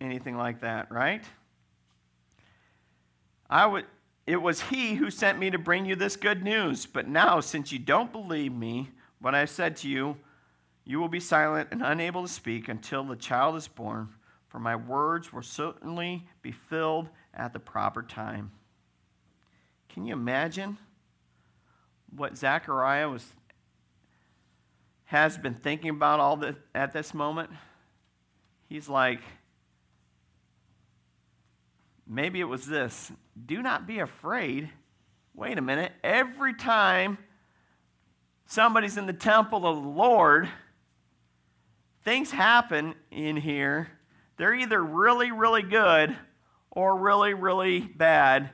anything 0.01 0.37
like 0.37 0.61
that, 0.61 0.91
right? 0.91 1.25
I 3.49 3.67
would 3.67 3.87
it 4.27 4.41
was 4.41 4.61
he 4.61 4.95
who 4.95 5.11
sent 5.11 5.39
me 5.39 5.51
to 5.51 5.59
bring 5.59 5.85
you 5.85 5.97
this 5.97 6.17
good 6.17 6.45
news. 6.45 6.87
But 6.87 7.09
now, 7.09 7.41
since 7.41 7.73
you 7.73 7.79
don't 7.79 8.13
believe 8.13 8.53
me, 8.53 8.91
what 9.21 9.35
I 9.35 9.47
said 9.47 9.77
to 9.79 9.89
you, 9.89 10.17
you 10.85 11.01
will 11.01 11.09
be 11.09 11.21
silent 11.21 11.69
and 11.73 11.83
unable 11.83 12.23
to 12.23 12.33
speak 12.33 12.69
until 12.69 13.05
the 13.05 13.17
child 13.17 13.57
is 13.57 13.69
born, 13.69 14.09
for 14.49 14.59
my 14.59 14.77
words 14.77 15.33
will 15.33 15.43
certainly 15.43 16.25
be 16.41 16.53
filled 16.53 17.09
at 17.35 17.53
the 17.53 17.59
proper 17.59 18.03
time. 18.03 18.53
Can 19.89 20.07
you 20.07 20.13
imagine 20.13 20.79
what 22.15 22.37
Zechariah 22.37 23.09
was, 23.09 23.27
has 25.13 25.37
been 25.37 25.53
thinking 25.53 25.91
about 25.91 26.21
all 26.21 26.39
this, 26.39 26.57
at 26.75 26.95
this 26.95 27.13
moment? 27.13 27.51
He's 28.67 28.89
like, 28.89 29.21
maybe 32.07 32.41
it 32.41 32.45
was 32.45 32.67
this 32.67 33.13
do 33.47 33.61
not 33.61 33.87
be 33.87 33.99
afraid. 33.99 34.71
Wait 35.35 35.59
a 35.59 35.61
minute. 35.61 35.93
Every 36.03 36.55
time 36.55 37.19
somebody's 38.47 38.97
in 38.97 39.05
the 39.05 39.13
temple 39.13 39.67
of 39.67 39.83
the 39.83 39.89
Lord, 39.89 40.49
things 42.05 42.31
happen 42.31 42.95
in 43.11 43.37
here. 43.37 43.89
They're 44.39 44.55
either 44.55 44.83
really, 44.83 45.31
really 45.31 45.63
good 45.63 46.17
or 46.71 46.99
really, 46.99 47.35
really 47.35 47.81
bad, 47.81 48.51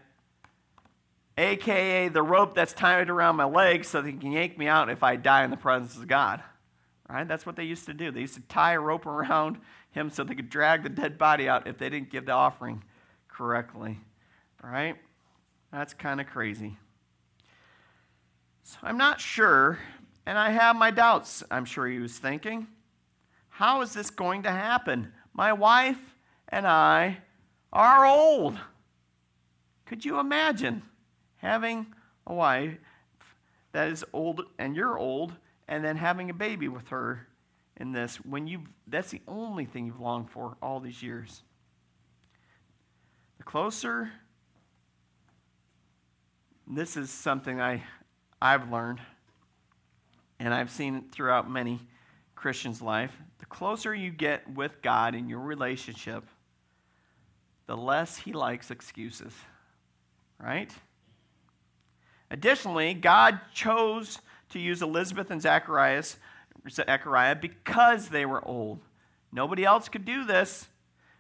aka 1.39 2.09
the 2.09 2.23
rope 2.23 2.55
that's 2.55 2.73
tied 2.73 3.09
around 3.09 3.37
my 3.37 3.45
leg 3.45 3.85
so 3.85 4.03
they 4.03 4.13
can 4.13 4.33
yank 4.33 4.59
me 4.59 4.67
out 4.67 4.91
if 4.91 5.03
I 5.03 5.17
die 5.17 5.45
in 5.45 5.51
the 5.51 5.57
presence 5.57 5.97
of 5.97 6.07
God. 6.07 6.43
Right? 7.09 7.27
That's 7.27 7.47
what 7.47 7.57
they 7.57 7.65
used 7.65 7.87
to 7.87 7.95
do. 7.95 8.11
They 8.11 8.21
used 8.21 8.35
to 8.35 8.43
tie 8.43 8.73
a 8.73 8.81
rope 8.81 9.07
around 9.07 9.59
him 9.93 10.11
so 10.11 10.25
they 10.25 10.35
could 10.35 10.51
drag 10.51 10.83
the 10.83 10.91
dead 10.91 11.17
body 11.17 11.49
out 11.49 11.67
if 11.67 11.79
they 11.79 11.89
didn't 11.89 12.11
give 12.11 12.27
the 12.27 12.33
offering 12.33 12.85
correctly. 13.29 13.99
Right? 14.63 14.97
That's 15.73 15.95
kind 15.95 16.21
of 16.21 16.27
crazy. 16.27 16.77
So 18.63 18.77
I'm 18.83 18.99
not 18.99 19.21
sure, 19.21 19.79
and 20.27 20.37
I 20.37 20.51
have 20.51 20.77
my 20.77 20.91
doubts, 20.91 21.43
I'm 21.51 21.65
sure 21.65 21.87
he 21.87 21.99
was 21.99 22.19
thinking. 22.19 22.67
How 23.49 23.81
is 23.81 23.95
this 23.95 24.11
going 24.11 24.43
to 24.43 24.51
happen? 24.51 25.13
My 25.33 25.55
wife 25.55 26.15
and 26.49 26.67
I 26.67 27.19
are 27.73 28.05
old. 28.05 28.59
Could 29.87 30.05
you 30.05 30.19
imagine 30.19 30.83
having 31.39 31.87
a 32.27 32.35
wife 32.35 32.77
that 33.73 33.89
is 33.89 34.05
old 34.13 34.43
and 34.59 34.77
you're 34.77 34.99
old 34.99 35.33
and 35.67 35.85
then 35.85 35.97
having 35.97 36.31
a 36.31 36.35
baby 36.35 36.69
with 36.69 36.89
her 36.89 37.27
in 37.77 37.93
this 37.93 38.17
when 38.25 38.47
you 38.47 38.65
that's 38.87 39.11
the 39.11 39.23
only 39.29 39.65
thing 39.65 39.87
you've 39.87 40.01
longed 40.01 40.31
for 40.31 40.57
all 40.63 40.81
these 40.81 41.03
years. 41.03 41.43
The 43.39 43.45
closer 43.45 44.11
this 46.67 46.97
is 46.97 47.11
something 47.11 47.61
I 47.61 47.83
I've 48.43 48.71
learned 48.71 49.01
and 50.39 50.53
I've 50.53 50.71
seen 50.71 51.05
throughout 51.11 51.51
many 51.51 51.81
Christians' 52.35 52.81
life. 52.81 53.13
The 53.39 53.47
closer 53.47 53.95
you 53.95 54.11
get 54.11 54.49
with 54.53 54.81
God 54.83 55.15
in 55.15 55.29
your 55.29 55.41
relationship, 55.41 56.25
the 57.67 57.77
less 57.77 58.17
he 58.17 58.33
likes 58.33 58.71
excuses, 58.71 59.33
right? 60.39 60.71
Additionally, 62.31 62.95
God 62.95 63.41
chose 63.55 64.19
to 64.51 64.59
use 64.59 64.83
Elizabeth 64.83 65.31
and 65.31 65.41
Zacharias, 65.41 66.17
Zechariah 66.69 67.37
because 67.37 68.09
they 68.09 68.27
were 68.27 68.47
old. 68.47 68.81
Nobody 69.33 69.65
else 69.65 69.89
could 69.89 70.05
do 70.05 70.25
this 70.25 70.67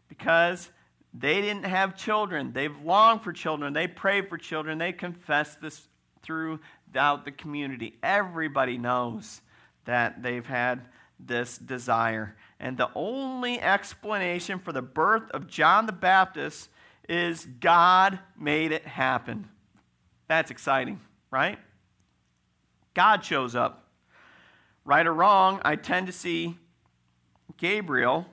because 0.09 0.71
they 1.14 1.40
didn't 1.40 1.64
have 1.64 1.97
children. 1.97 2.53
They've 2.53 2.77
longed 2.83 3.23
for 3.23 3.33
children. 3.33 3.73
They 3.73 3.87
prayed 3.87 4.29
for 4.29 4.38
children. 4.38 4.79
They 4.79 4.92
confessed 4.92 5.61
this 5.61 5.88
throughout 6.23 7.25
the 7.25 7.33
community. 7.33 7.97
Everybody 8.03 8.79
knows 8.79 9.40
that 9.85 10.23
they've 10.23 10.47
had 10.47 10.83
this 11.18 11.59
desire. 11.59 12.37
And 12.61 12.77
the 12.77 12.90
only 12.94 13.61
explanation 13.61 14.59
for 14.59 14.73
the 14.73 14.83
birth 14.83 15.31
of 15.31 15.47
John 15.47 15.87
the 15.87 15.92
Baptist 15.92 16.68
is 17.09 17.44
God 17.44 18.18
made 18.38 18.73
it 18.73 18.87
happen. 18.87 19.49
That's 20.29 20.51
exciting, 20.51 21.01
right? 21.31 21.59
God 22.95 23.25
shows 23.25 23.57
up. 23.57 23.87
Right 24.85 25.07
or 25.07 25.12
wrong, 25.12 25.61
I 25.64 25.77
tend 25.77 26.07
to 26.07 26.12
see 26.12 26.57
Gabriel 27.57 28.27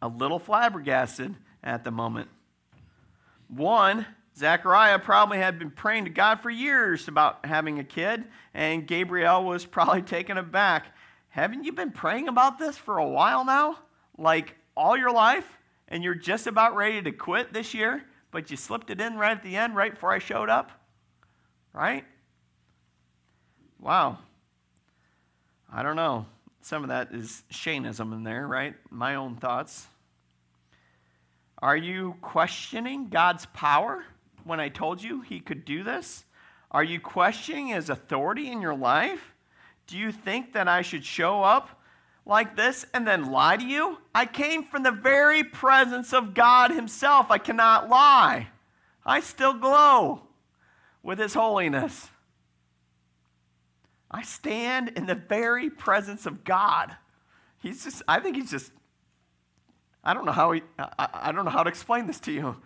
a 0.00 0.08
little 0.08 0.38
flabbergasted 0.38 1.34
at 1.62 1.82
the 1.82 1.90
moment. 1.90 2.28
One, 3.48 4.06
Zechariah 4.36 4.98
probably 4.98 5.38
had 5.38 5.58
been 5.58 5.70
praying 5.70 6.04
to 6.04 6.10
God 6.10 6.40
for 6.40 6.50
years 6.50 7.08
about 7.08 7.46
having 7.46 7.78
a 7.78 7.84
kid, 7.84 8.24
and 8.52 8.86
Gabriel 8.86 9.44
was 9.44 9.64
probably 9.64 10.02
taken 10.02 10.36
aback. 10.36 10.86
Haven't 11.28 11.64
you 11.64 11.72
been 11.72 11.90
praying 11.90 12.28
about 12.28 12.58
this 12.58 12.76
for 12.76 12.98
a 12.98 13.08
while 13.08 13.44
now? 13.44 13.78
Like 14.18 14.56
all 14.76 14.96
your 14.96 15.12
life? 15.12 15.58
And 15.88 16.02
you're 16.02 16.14
just 16.14 16.46
about 16.46 16.74
ready 16.74 17.02
to 17.02 17.12
quit 17.12 17.52
this 17.52 17.74
year, 17.74 18.04
but 18.30 18.50
you 18.50 18.56
slipped 18.56 18.90
it 18.90 19.00
in 19.00 19.16
right 19.16 19.36
at 19.36 19.42
the 19.42 19.56
end, 19.56 19.76
right 19.76 19.92
before 19.92 20.12
I 20.12 20.18
showed 20.18 20.48
up? 20.48 20.72
Right? 21.74 22.04
Wow. 23.80 24.18
I 25.70 25.82
don't 25.82 25.96
know. 25.96 26.26
Some 26.62 26.84
of 26.84 26.88
that 26.88 27.12
is 27.12 27.42
Shaneism 27.52 28.12
in 28.12 28.22
there, 28.22 28.46
right? 28.46 28.74
My 28.90 29.16
own 29.16 29.36
thoughts. 29.36 29.86
Are 31.58 31.76
you 31.76 32.14
questioning 32.22 33.08
God's 33.08 33.46
power 33.46 34.04
when 34.44 34.60
I 34.60 34.68
told 34.68 35.02
you 35.02 35.20
he 35.20 35.40
could 35.40 35.64
do 35.64 35.82
this? 35.82 36.24
Are 36.70 36.84
you 36.84 37.00
questioning 37.00 37.68
his 37.68 37.90
authority 37.90 38.50
in 38.50 38.60
your 38.60 38.74
life? 38.74 39.34
Do 39.86 39.98
you 39.98 40.12
think 40.12 40.52
that 40.52 40.68
I 40.68 40.82
should 40.82 41.04
show 41.04 41.42
up 41.42 41.82
like 42.24 42.56
this 42.56 42.86
and 42.94 43.06
then 43.06 43.30
lie 43.30 43.56
to 43.56 43.64
you? 43.64 43.98
I 44.14 44.26
came 44.26 44.64
from 44.64 44.84
the 44.84 44.90
very 44.90 45.42
presence 45.42 46.12
of 46.12 46.34
God 46.34 46.70
himself. 46.70 47.30
I 47.30 47.38
cannot 47.38 47.88
lie. 47.88 48.48
I 49.04 49.20
still 49.20 49.54
glow 49.54 50.22
with 51.04 51.20
his 51.20 51.34
holiness. 51.34 52.08
I 54.10 54.22
stand 54.22 54.88
in 54.96 55.06
the 55.06 55.14
very 55.14 55.70
presence 55.70 56.26
of 56.26 56.42
God. 56.42 56.96
He's 57.62 57.84
just, 57.84 58.02
I 58.08 58.18
think 58.18 58.34
he's 58.34 58.50
just 58.50 58.72
I 60.04 60.12
don't 60.12 60.26
know 60.26 60.32
how 60.32 60.52
he, 60.52 60.62
I, 60.78 61.08
I 61.14 61.32
don't 61.32 61.46
know 61.46 61.50
how 61.50 61.62
to 61.62 61.68
explain 61.68 62.06
this 62.06 62.20
to 62.20 62.32
you. 62.32 62.56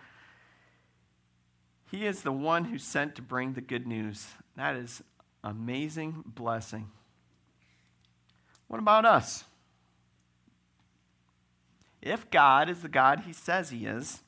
He 1.89 2.05
is 2.05 2.21
the 2.21 2.33
one 2.33 2.65
who's 2.65 2.83
sent 2.83 3.15
to 3.15 3.21
bring 3.21 3.53
the 3.53 3.61
good 3.61 3.87
news. 3.87 4.27
That 4.57 4.75
is 4.75 5.01
amazing 5.43 6.23
blessing. 6.25 6.91
What 8.67 8.79
about 8.79 9.05
us? 9.05 9.45
If 12.01 12.29
God 12.29 12.69
is 12.69 12.81
the 12.81 12.89
God 12.89 13.21
he 13.25 13.33
says 13.33 13.69
he 13.69 13.85
is, 13.85 14.21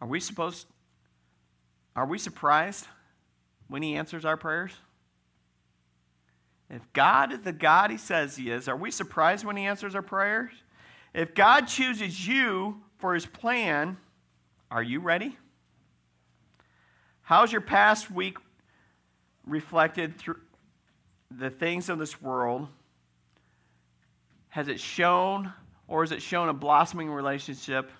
are 0.00 0.08
we 0.08 0.20
supposed 0.20 0.66
are 1.94 2.06
we 2.06 2.18
surprised 2.18 2.86
when 3.68 3.82
he 3.82 3.94
answers 3.94 4.24
our 4.24 4.36
prayers? 4.36 4.72
If 6.70 6.90
God 6.94 7.32
is 7.32 7.42
the 7.42 7.52
God 7.52 7.90
he 7.90 7.98
says 7.98 8.36
he 8.36 8.50
is, 8.50 8.66
are 8.66 8.76
we 8.76 8.90
surprised 8.90 9.44
when 9.44 9.56
he 9.56 9.66
answers 9.66 9.94
our 9.94 10.02
prayers? 10.02 10.52
If 11.12 11.34
God 11.34 11.66
chooses 11.66 12.26
you 12.26 12.80
for 12.98 13.14
his 13.14 13.26
plan, 13.26 13.98
are 14.70 14.82
you 14.82 15.00
ready? 15.00 15.36
How's 17.20 17.52
your 17.52 17.60
past 17.60 18.10
week 18.10 18.38
reflected 19.46 20.16
through 20.16 20.40
the 21.30 21.50
things 21.50 21.90
of 21.90 21.98
this 21.98 22.22
world? 22.22 22.68
Has 24.48 24.68
it 24.68 24.80
shown, 24.80 25.52
or 25.88 26.02
has 26.02 26.12
it 26.12 26.22
shown 26.22 26.48
a 26.48 26.54
blossoming 26.54 27.10
relationship 27.10 27.90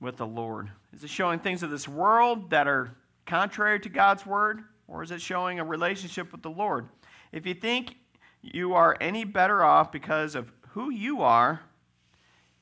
with 0.00 0.16
the 0.16 0.26
Lord? 0.26 0.70
Is 0.92 1.04
it 1.04 1.10
showing 1.10 1.38
things 1.38 1.62
of 1.62 1.70
this 1.70 1.88
world 1.88 2.50
that 2.50 2.66
are 2.66 2.94
contrary 3.26 3.80
to 3.80 3.88
God's 3.88 4.24
word, 4.24 4.62
or 4.86 5.02
is 5.02 5.10
it 5.10 5.20
showing 5.20 5.60
a 5.60 5.64
relationship 5.64 6.32
with 6.32 6.42
the 6.42 6.50
Lord? 6.50 6.88
If 7.32 7.46
you 7.46 7.54
think 7.54 7.96
you 8.40 8.74
are 8.74 8.96
any 9.00 9.24
better 9.24 9.62
off 9.62 9.92
because 9.92 10.34
of 10.34 10.52
who 10.70 10.90
you 10.90 11.22
are, 11.22 11.60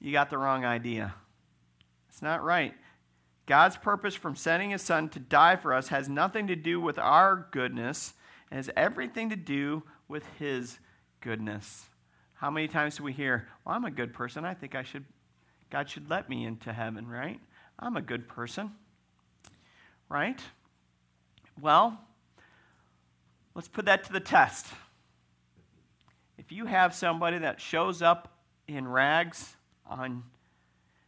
you 0.00 0.12
got 0.12 0.30
the 0.30 0.38
wrong 0.38 0.64
idea. 0.64 1.14
It's 2.08 2.22
not 2.22 2.42
right. 2.42 2.74
God's 3.46 3.76
purpose 3.76 4.14
from 4.14 4.34
sending 4.34 4.70
his 4.70 4.82
son 4.82 5.08
to 5.10 5.20
die 5.20 5.56
for 5.56 5.72
us 5.72 5.88
has 5.88 6.08
nothing 6.08 6.48
to 6.48 6.56
do 6.56 6.80
with 6.80 6.98
our 6.98 7.46
goodness, 7.52 8.14
it 8.50 8.56
has 8.56 8.70
everything 8.76 9.30
to 9.30 9.36
do 9.36 9.82
with 10.08 10.24
his 10.38 10.78
goodness. 11.20 11.86
How 12.34 12.50
many 12.50 12.68
times 12.68 12.96
do 12.96 13.02
we 13.02 13.12
hear, 13.12 13.48
Well, 13.64 13.74
I'm 13.74 13.84
a 13.84 13.90
good 13.90 14.12
person. 14.12 14.44
I 14.44 14.54
think 14.54 14.74
I 14.74 14.82
should, 14.82 15.04
God 15.70 15.88
should 15.90 16.08
let 16.08 16.28
me 16.28 16.44
into 16.44 16.72
heaven, 16.72 17.08
right? 17.08 17.40
I'm 17.78 17.96
a 17.96 18.02
good 18.02 18.28
person, 18.28 18.72
right? 20.08 20.40
Well, 21.60 21.98
let's 23.54 23.68
put 23.68 23.86
that 23.86 24.04
to 24.04 24.12
the 24.12 24.20
test. 24.20 24.66
If 26.38 26.52
you 26.52 26.66
have 26.66 26.94
somebody 26.94 27.38
that 27.38 27.60
shows 27.60 28.02
up 28.02 28.32
in 28.68 28.86
rags 28.86 29.56
on 29.86 30.22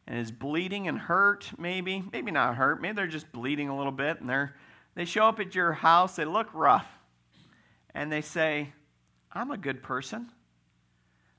and 0.06 0.18
is 0.18 0.32
bleeding 0.32 0.88
and 0.88 0.98
hurt, 0.98 1.50
maybe, 1.58 2.02
maybe 2.12 2.30
not 2.30 2.56
hurt, 2.56 2.80
maybe 2.80 2.96
they're 2.96 3.06
just 3.06 3.30
bleeding 3.30 3.68
a 3.68 3.76
little 3.76 3.92
bit, 3.92 4.20
and 4.20 4.28
they're 4.28 4.54
they 4.98 5.04
show 5.04 5.26
up 5.26 5.38
at 5.38 5.54
your 5.54 5.72
house, 5.72 6.16
they 6.16 6.24
look 6.24 6.48
rough, 6.52 6.88
and 7.94 8.10
they 8.10 8.20
say, 8.20 8.72
I'm 9.30 9.52
a 9.52 9.56
good 9.56 9.80
person. 9.80 10.28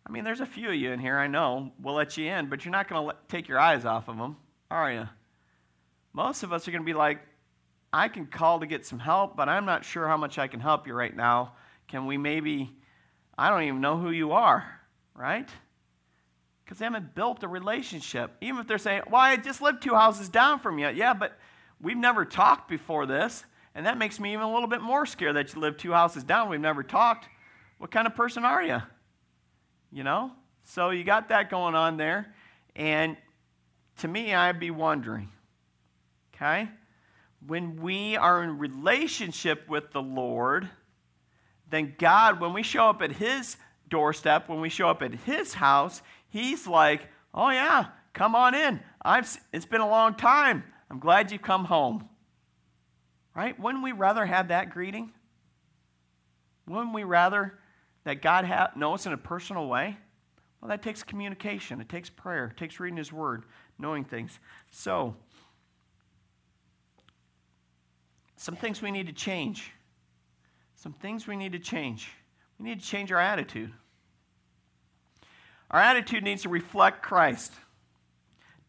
I 0.10 0.12
mean, 0.12 0.24
there's 0.24 0.41
a 0.41 0.45
few 0.45 0.69
of 0.69 0.76
you 0.76 0.91
in 0.91 1.00
here, 1.00 1.17
I 1.17 1.28
know, 1.28 1.72
we'll 1.80 1.93
let 1.93 2.17
you 2.17 2.26
in, 2.32 2.50
but 2.50 2.65
you're 2.65 2.72
not 2.72 2.88
going 2.88 3.10
to 3.10 3.15
take 3.28 3.48
your 3.48 3.60
eyes 3.60 3.86
off 3.86 4.08
of 4.08 4.17
them, 4.17 4.38
are 4.72 4.91
you? 4.91 5.08
Most 6.13 6.41
of 6.41 6.52
us 6.52 6.67
are 6.67 6.72
going 6.72 6.82
to 6.82 6.86
be 6.86 6.95
like, 6.95 7.19
I 7.93 8.08
can 8.08 8.26
call 8.26 8.60
to 8.60 8.65
get 8.65 8.86
some 8.88 8.98
help, 8.98 9.38
but 9.38 9.48
I'm 9.48 9.65
not 9.65 9.86
sure 9.86 10.08
how 10.08 10.17
much 10.17 10.39
I 10.39 10.48
can 10.48 10.60
help 10.60 10.88
you 10.88 10.93
right 10.93 11.15
now. 11.15 11.54
Can 11.88 12.08
we 12.08 12.17
maybe, 12.17 12.72
I 13.38 13.52
don't 13.52 13.63
even 13.63 13.82
know 13.82 13.98
who 13.98 14.10
you 14.10 14.32
are, 14.32 14.80
right? 15.13 15.48
because 16.69 16.78
they 16.78 16.86
haven't 16.86 17.15
built 17.15 17.41
a 17.41 17.48
relationship. 17.48 18.38
Even 18.41 18.60
if 18.60 18.67
they're 18.67 18.78
saying, 18.78 19.02
Well, 19.10 19.19
I 19.19 19.36
just 19.38 19.60
lived 19.60 19.82
two 19.82 19.95
houses 19.95 20.30
down 20.30 20.60
from 20.60 20.78
you. 20.78 20.88
Yeah, 20.89 21.15
but 21.15 21.36
we've 21.82 21.98
never 21.98 22.26
talked 22.26 22.69
before 22.69 23.08
this. 23.08 23.43
And 23.74 23.88
that 23.88 23.98
makes 23.98 24.19
me 24.19 24.34
even 24.34 24.45
a 24.45 24.54
little 24.54 24.69
bit 24.69 24.82
more 24.82 25.08
scared 25.08 25.36
that 25.36 25.56
you 25.56 25.62
live 25.62 25.78
two 25.78 25.93
houses 25.93 26.24
down. 26.24 26.48
We've 26.48 26.60
never 26.60 26.84
talked. 26.84 27.28
What 27.80 27.89
kind 27.89 28.06
of 28.06 28.13
person 28.13 28.45
are 28.45 28.62
you? 28.62 28.84
You 29.91 30.04
know? 30.04 30.32
So 30.63 30.91
you 30.91 31.04
got 31.04 31.30
that 31.30 31.49
going 31.49 31.75
on 31.75 31.97
there. 31.97 32.34
And 32.75 33.17
to 33.99 34.08
me, 34.08 34.34
I'd 34.34 34.60
be 34.60 34.71
wondering, 34.71 35.30
okay? 36.34 36.69
When 37.45 37.82
we 37.82 38.15
are 38.15 38.43
in 38.43 38.58
relationship 38.58 39.67
with 39.67 39.91
the 39.91 40.02
Lord, 40.02 40.69
then 41.69 41.95
God, 41.97 42.39
when 42.39 42.54
we 42.54 42.63
show 42.63 42.89
up 42.89 43.02
at 43.02 43.12
His 43.12 43.58
doorstep, 43.89 44.47
when 44.47 44.62
we 44.62 44.69
show 44.69 44.89
up 44.89 45.02
at 45.02 45.13
His 45.13 45.54
house, 45.54 46.02
He's 46.30 46.67
like, 46.67 47.08
oh, 47.34 47.49
yeah, 47.49 47.88
come 48.13 48.36
on 48.36 48.56
in. 48.56 48.80
I've, 49.02 49.39
it's 49.52 49.65
been 49.65 49.82
a 49.82 49.89
long 49.89 50.15
time. 50.15 50.63
I'm 50.89 50.99
glad 50.99 51.32
you've 51.32 51.41
come 51.41 51.65
home. 51.65 52.08
Right? 53.36 53.60
Wouldn't 53.60 53.84
we 53.84 53.91
rather 53.91 54.25
have 54.25 54.49
that 54.49 54.69
greeting? 54.69 55.12
Wouldn't 56.67 56.93
we 56.93 57.04
rather 57.04 57.59
that 58.10 58.24
God 58.24 58.43
ha- 58.43 58.72
know 58.76 58.95
us 58.95 59.06
in 59.06 59.13
a 59.13 59.17
personal 59.17 59.67
way? 59.67 59.95
Well, 60.60 60.69
that 60.69 60.82
takes 60.82 61.04
communication, 61.04 61.80
it 61.80 61.89
takes 61.89 62.10
prayer, 62.10 62.48
it 62.48 62.58
takes 62.58 62.80
reading 62.80 62.98
His 62.98 63.13
Word, 63.13 63.43
knowing 63.78 64.04
things. 64.04 64.39
So, 64.72 65.15
some 68.36 68.56
things 68.56 68.82
we 68.82 68.89
need 68.89 69.06
to 69.06 69.13
change. 69.13 69.74
Some 70.74 70.93
things 70.93 71.28
we 71.28 71.36
need 71.36 71.52
to 71.52 71.60
change. 71.60 72.10
We 72.58 72.67
need 72.67 72.80
to 72.80 72.86
change 72.86 73.12
our 73.12 73.19
attitude. 73.19 73.72
Our 75.69 75.80
attitude 75.80 76.24
needs 76.24 76.41
to 76.41 76.50
reflect 76.50 77.04
Christ. 77.04 77.54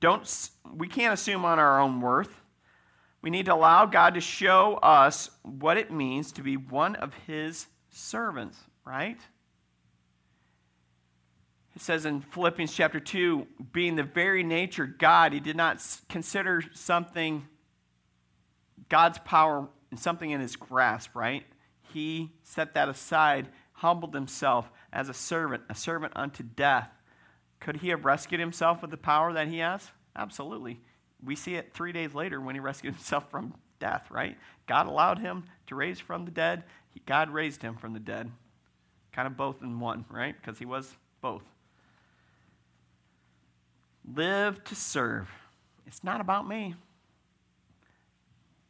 Don't, 0.01 0.51
we 0.71 0.87
can't 0.87 1.15
assume 1.15 1.47
on 1.47 1.59
our 1.59 1.81
own 1.81 2.03
worth. 2.03 2.43
We 3.23 3.31
need 3.31 3.47
to 3.47 3.55
allow 3.55 3.87
God 3.87 4.13
to 4.15 4.21
show 4.21 4.75
us 4.83 5.31
what 5.45 5.79
it 5.79 5.91
means 5.91 6.31
to 6.33 6.43
be 6.43 6.59
one 6.59 6.95
of 6.97 7.15
His 7.27 7.69
servants, 7.89 8.59
right? 8.85 9.19
It 11.75 11.83
says 11.83 12.05
in 12.05 12.21
Philippians 12.21 12.73
chapter 12.73 13.01
2 13.01 13.47
being 13.73 13.97
the 13.97 14.03
very 14.03 14.43
nature 14.43 14.87
God, 14.87 15.33
He 15.33 15.41
did 15.41 15.57
not 15.57 15.85
consider 16.09 16.63
something, 16.75 17.47
God's 18.89 19.19
power, 19.19 19.69
and 19.91 19.99
something 19.99 20.31
in 20.31 20.41
His 20.41 20.57
grasp, 20.57 21.15
right? 21.15 21.45
He 21.93 22.33
set 22.43 22.75
that 22.75 22.89
aside, 22.89 23.49
humbled 23.73 24.15
Himself 24.15 24.71
as 24.93 25.09
a 25.09 25.15
servant, 25.15 25.63
a 25.69 25.75
servant 25.75 26.13
unto 26.17 26.43
death. 26.43 26.91
Could 27.61 27.77
he 27.77 27.89
have 27.89 28.05
rescued 28.05 28.41
himself 28.41 28.83
with 28.83 28.91
the 28.91 28.97
power 28.97 29.33
that 29.33 29.49
he 29.49 29.59
has? 29.59 29.91
Absolutely. 30.17 30.81
We 31.23 31.37
see 31.37 31.55
it 31.55 31.75
three 31.75 31.93
days 31.93 32.15
later 32.15 32.41
when 32.41 32.55
he 32.55 32.61
rescued 32.61 32.95
himself 32.95 33.31
from 33.31 33.55
death, 33.79 34.11
right? 34.11 34.37
God 34.67 34.87
allowed 34.87 35.19
him 35.19 35.45
to 35.67 35.75
raise 35.75 36.01
from 36.01 36.25
the 36.25 36.31
dead. 36.31 36.65
God 37.07 37.31
raised 37.31 37.63
him 37.63 37.77
from 37.77 37.93
the 37.93 38.01
dead. 38.01 38.31
Kind 39.13 39.27
of 39.27 39.37
both 39.37 39.63
in 39.63 39.81
one, 39.81 40.05
right? 40.09 40.35
Because 40.41 40.59
he 40.59 40.65
was 40.65 40.95
both. 41.21 41.43
Live 44.15 44.63
to 44.65 44.75
serve. 44.75 45.29
It's 45.87 46.03
not 46.05 46.21
about 46.21 46.49
me. 46.49 46.75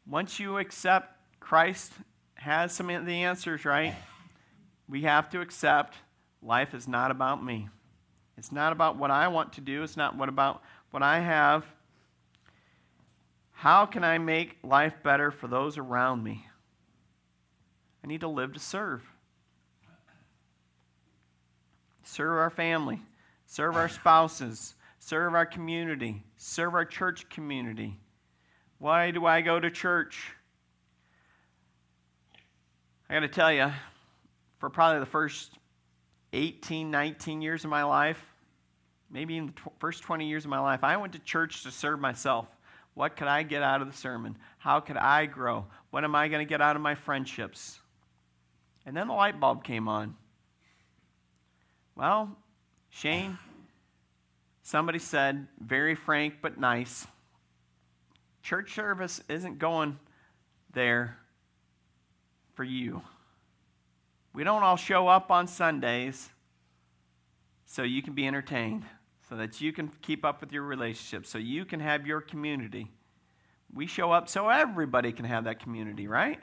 Once 0.07 0.40
you 0.40 0.59
accept 0.59 1.14
Christ 1.38 1.92
has 2.35 2.72
some 2.72 2.90
of 2.90 3.07
the 3.07 3.22
answers, 3.22 3.64
right? 3.64 3.94
We 4.88 5.03
have 5.03 5.31
to 5.31 5.40
accept 5.40 5.96
life 6.42 6.74
is 6.74 6.88
not 6.88 7.11
about 7.11 7.44
me. 7.44 7.68
It's 8.37 8.50
not 8.50 8.72
about 8.72 8.96
what 8.96 9.11
I 9.11 9.29
want 9.29 9.53
to 9.55 9.61
do. 9.61 9.83
It's 9.83 9.96
not 9.96 10.16
what 10.16 10.29
about 10.29 10.62
what 10.90 11.03
I 11.03 11.20
have. 11.20 11.66
How 13.53 13.85
can 13.85 14.03
I 14.03 14.16
make 14.16 14.57
life 14.62 14.94
better 15.03 15.31
for 15.31 15.46
those 15.46 15.76
around 15.76 16.24
me? 16.24 16.46
I 18.03 18.07
need 18.07 18.22
to 18.22 18.29
live 18.29 18.55
to 18.55 18.59
serve. 18.59 19.03
Serve 22.11 22.38
our 22.38 22.51
family, 22.51 23.01
serve 23.46 23.77
our 23.77 23.88
spouses, 23.88 24.75
serve 24.99 25.33
our 25.33 25.46
community, 25.46 26.25
serve 26.37 26.75
our 26.75 26.85
church 26.85 27.29
community. 27.29 28.01
Why 28.79 29.12
do 29.12 29.27
I 29.27 29.42
go 29.42 29.61
to 29.61 29.70
church? 29.70 30.33
I 33.09 33.14
got 33.14 33.20
to 33.20 33.29
tell 33.29 33.53
you, 33.53 33.70
for 34.59 34.70
probably 34.70 34.99
the 34.99 35.07
first 35.07 35.57
18, 36.33 36.90
19 36.90 37.42
years 37.42 37.62
of 37.62 37.70
my 37.70 37.85
life, 37.85 38.20
maybe 39.09 39.37
in 39.37 39.46
the 39.46 39.53
tw- 39.53 39.73
first 39.79 40.03
20 40.03 40.29
years 40.29 40.44
of 40.44 40.51
my 40.51 40.59
life, 40.59 40.83
I 40.83 40.96
went 40.96 41.12
to 41.12 41.20
church 41.20 41.62
to 41.62 41.70
serve 41.70 42.01
myself. 42.01 42.49
What 42.94 43.14
could 43.14 43.29
I 43.29 43.44
get 43.44 43.62
out 43.62 43.83
of 43.83 43.87
the 43.87 43.96
sermon? 43.96 44.37
How 44.59 44.81
could 44.81 44.96
I 44.96 45.27
grow? 45.27 45.64
What 45.90 46.03
am 46.03 46.16
I 46.16 46.27
going 46.27 46.44
to 46.44 46.49
get 46.49 46.61
out 46.61 46.75
of 46.75 46.83
my 46.83 46.96
friendships? 46.96 47.79
And 48.85 48.96
then 48.96 49.07
the 49.07 49.14
light 49.14 49.38
bulb 49.38 49.62
came 49.62 49.87
on. 49.87 50.16
Well, 52.00 52.34
Shane, 52.88 53.36
somebody 54.62 54.98
said, 54.98 55.46
very 55.62 55.94
frank 55.94 56.36
but 56.40 56.58
nice, 56.58 57.06
church 58.42 58.74
service 58.74 59.22
isn't 59.28 59.58
going 59.58 59.98
there 60.72 61.18
for 62.54 62.64
you. 62.64 63.02
We 64.32 64.44
don't 64.44 64.62
all 64.62 64.78
show 64.78 65.08
up 65.08 65.30
on 65.30 65.46
Sundays 65.46 66.30
so 67.66 67.82
you 67.82 68.00
can 68.00 68.14
be 68.14 68.26
entertained, 68.26 68.84
so 69.28 69.36
that 69.36 69.60
you 69.60 69.70
can 69.70 69.90
keep 70.00 70.24
up 70.24 70.40
with 70.40 70.52
your 70.52 70.62
relationships, 70.62 71.28
so 71.28 71.36
you 71.36 71.66
can 71.66 71.80
have 71.80 72.06
your 72.06 72.22
community. 72.22 72.90
We 73.74 73.86
show 73.86 74.10
up 74.10 74.30
so 74.30 74.48
everybody 74.48 75.12
can 75.12 75.26
have 75.26 75.44
that 75.44 75.60
community, 75.60 76.08
right? 76.08 76.40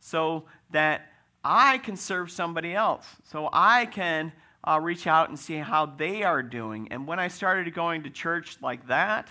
So 0.00 0.46
that 0.72 1.11
I 1.44 1.78
can 1.78 1.96
serve 1.96 2.30
somebody 2.30 2.74
else. 2.74 3.06
So 3.24 3.48
I 3.52 3.86
can 3.86 4.32
uh, 4.64 4.78
reach 4.80 5.06
out 5.06 5.28
and 5.28 5.38
see 5.38 5.56
how 5.56 5.86
they 5.86 6.22
are 6.22 6.42
doing. 6.42 6.88
And 6.90 7.06
when 7.06 7.18
I 7.18 7.28
started 7.28 7.72
going 7.74 8.04
to 8.04 8.10
church 8.10 8.58
like 8.62 8.86
that, 8.88 9.28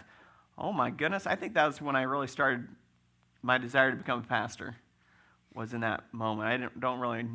oh 0.57 0.73
my 0.73 0.89
goodness, 0.89 1.25
I 1.25 1.35
think 1.35 1.53
that 1.53 1.65
was 1.65 1.81
when 1.81 1.95
I 1.95 2.03
really 2.03 2.27
started 2.27 2.67
my 3.41 3.57
desire 3.57 3.91
to 3.91 3.97
become 3.97 4.19
a 4.19 4.23
pastor. 4.23 4.75
Was 5.53 5.73
in 5.73 5.81
that 5.81 6.13
moment. 6.13 6.47
I 6.47 6.79
don't 6.79 6.99
really 6.99 7.25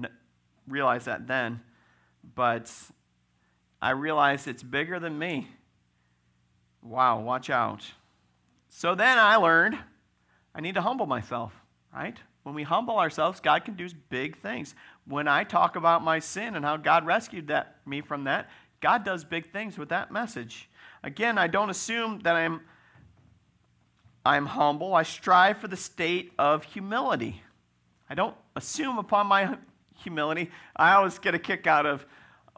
realize 0.66 1.04
that 1.04 1.26
then, 1.26 1.60
but 2.34 2.72
I 3.82 3.90
realized 3.90 4.48
it's 4.48 4.62
bigger 4.62 4.98
than 4.98 5.18
me. 5.18 5.48
Wow, 6.82 7.20
watch 7.20 7.50
out. 7.50 7.84
So 8.70 8.94
then 8.94 9.18
I 9.18 9.36
learned 9.36 9.78
I 10.54 10.60
need 10.62 10.76
to 10.76 10.80
humble 10.80 11.04
myself, 11.04 11.52
right? 11.94 12.16
When 12.46 12.54
we 12.54 12.62
humble 12.62 13.00
ourselves, 13.00 13.40
God 13.40 13.64
can 13.64 13.74
do 13.74 13.88
big 14.09 14.37
things. 14.37 14.76
When 15.04 15.26
I 15.26 15.42
talk 15.42 15.74
about 15.74 16.04
my 16.04 16.20
sin 16.20 16.54
and 16.54 16.64
how 16.64 16.76
God 16.76 17.04
rescued 17.04 17.48
that, 17.48 17.78
me 17.85 18.02
from 18.02 18.22
that, 18.22 18.48
God 18.80 19.04
does 19.04 19.24
big 19.24 19.50
things 19.50 19.76
with 19.76 19.88
that 19.88 20.12
message. 20.12 20.70
Again, 21.02 21.38
I 21.38 21.48
don't 21.48 21.70
assume 21.70 22.20
that 22.20 22.37
I'm, 22.37 22.61
I'm 24.24 24.46
humble. 24.46 24.94
I 24.94 25.02
strive 25.02 25.59
for 25.59 25.66
the 25.66 25.76
state 25.76 26.30
of 26.38 26.62
humility. 26.62 27.42
I 28.09 28.14
don't 28.14 28.37
assume 28.54 28.98
upon 28.98 29.26
my 29.26 29.59
humility. 29.96 30.52
I 30.76 30.92
always 30.92 31.18
get 31.18 31.35
a 31.35 31.40
kick 31.40 31.66
out 31.66 31.85
of. 31.85 32.06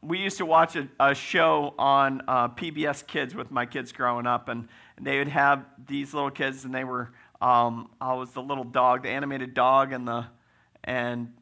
We 0.03 0.19
used 0.19 0.37
to 0.37 0.45
watch 0.45 0.77
a, 0.77 0.87
a 1.01 1.15
show 1.15 1.73
on 1.79 2.21
uh, 2.29 2.49
PBS 2.49 3.07
Kids 3.07 3.35
with 3.35 3.51
my 3.51 3.65
kids 3.65 3.93
growing 3.93 4.27
up, 4.27 4.51
and 4.51 4.69
they 5.01 5.17
would 5.17 5.29
have 5.29 5.65
these 5.87 6.13
little 6.13 6.31
kids, 6.31 6.67
and 6.67 6.75
they 6.75 6.85
were 6.85 7.11
um, 7.41 7.91
I 8.01 8.15
was 8.15 8.33
the 8.33 8.43
little 8.43 8.65
dog, 8.65 9.03
the 9.03 9.11
animated 9.11 9.55
dog, 9.55 9.93
and 9.93 10.07
the 10.07 10.27
and 10.85 11.33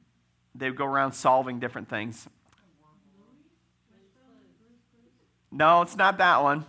they 0.55 0.69
would 0.69 0.79
go 0.79 0.85
around 0.85 1.13
solving 1.13 1.59
different 1.59 1.89
things. 1.89 2.29
No, 5.51 5.83
it's 5.83 5.97
not 5.97 6.19
that 6.19 6.43
one. 6.43 6.67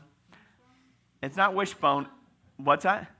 It's 1.22 1.36
not 1.36 1.56
Wishbone. 1.56 2.08
What's 2.58 2.84
that? 2.84 3.12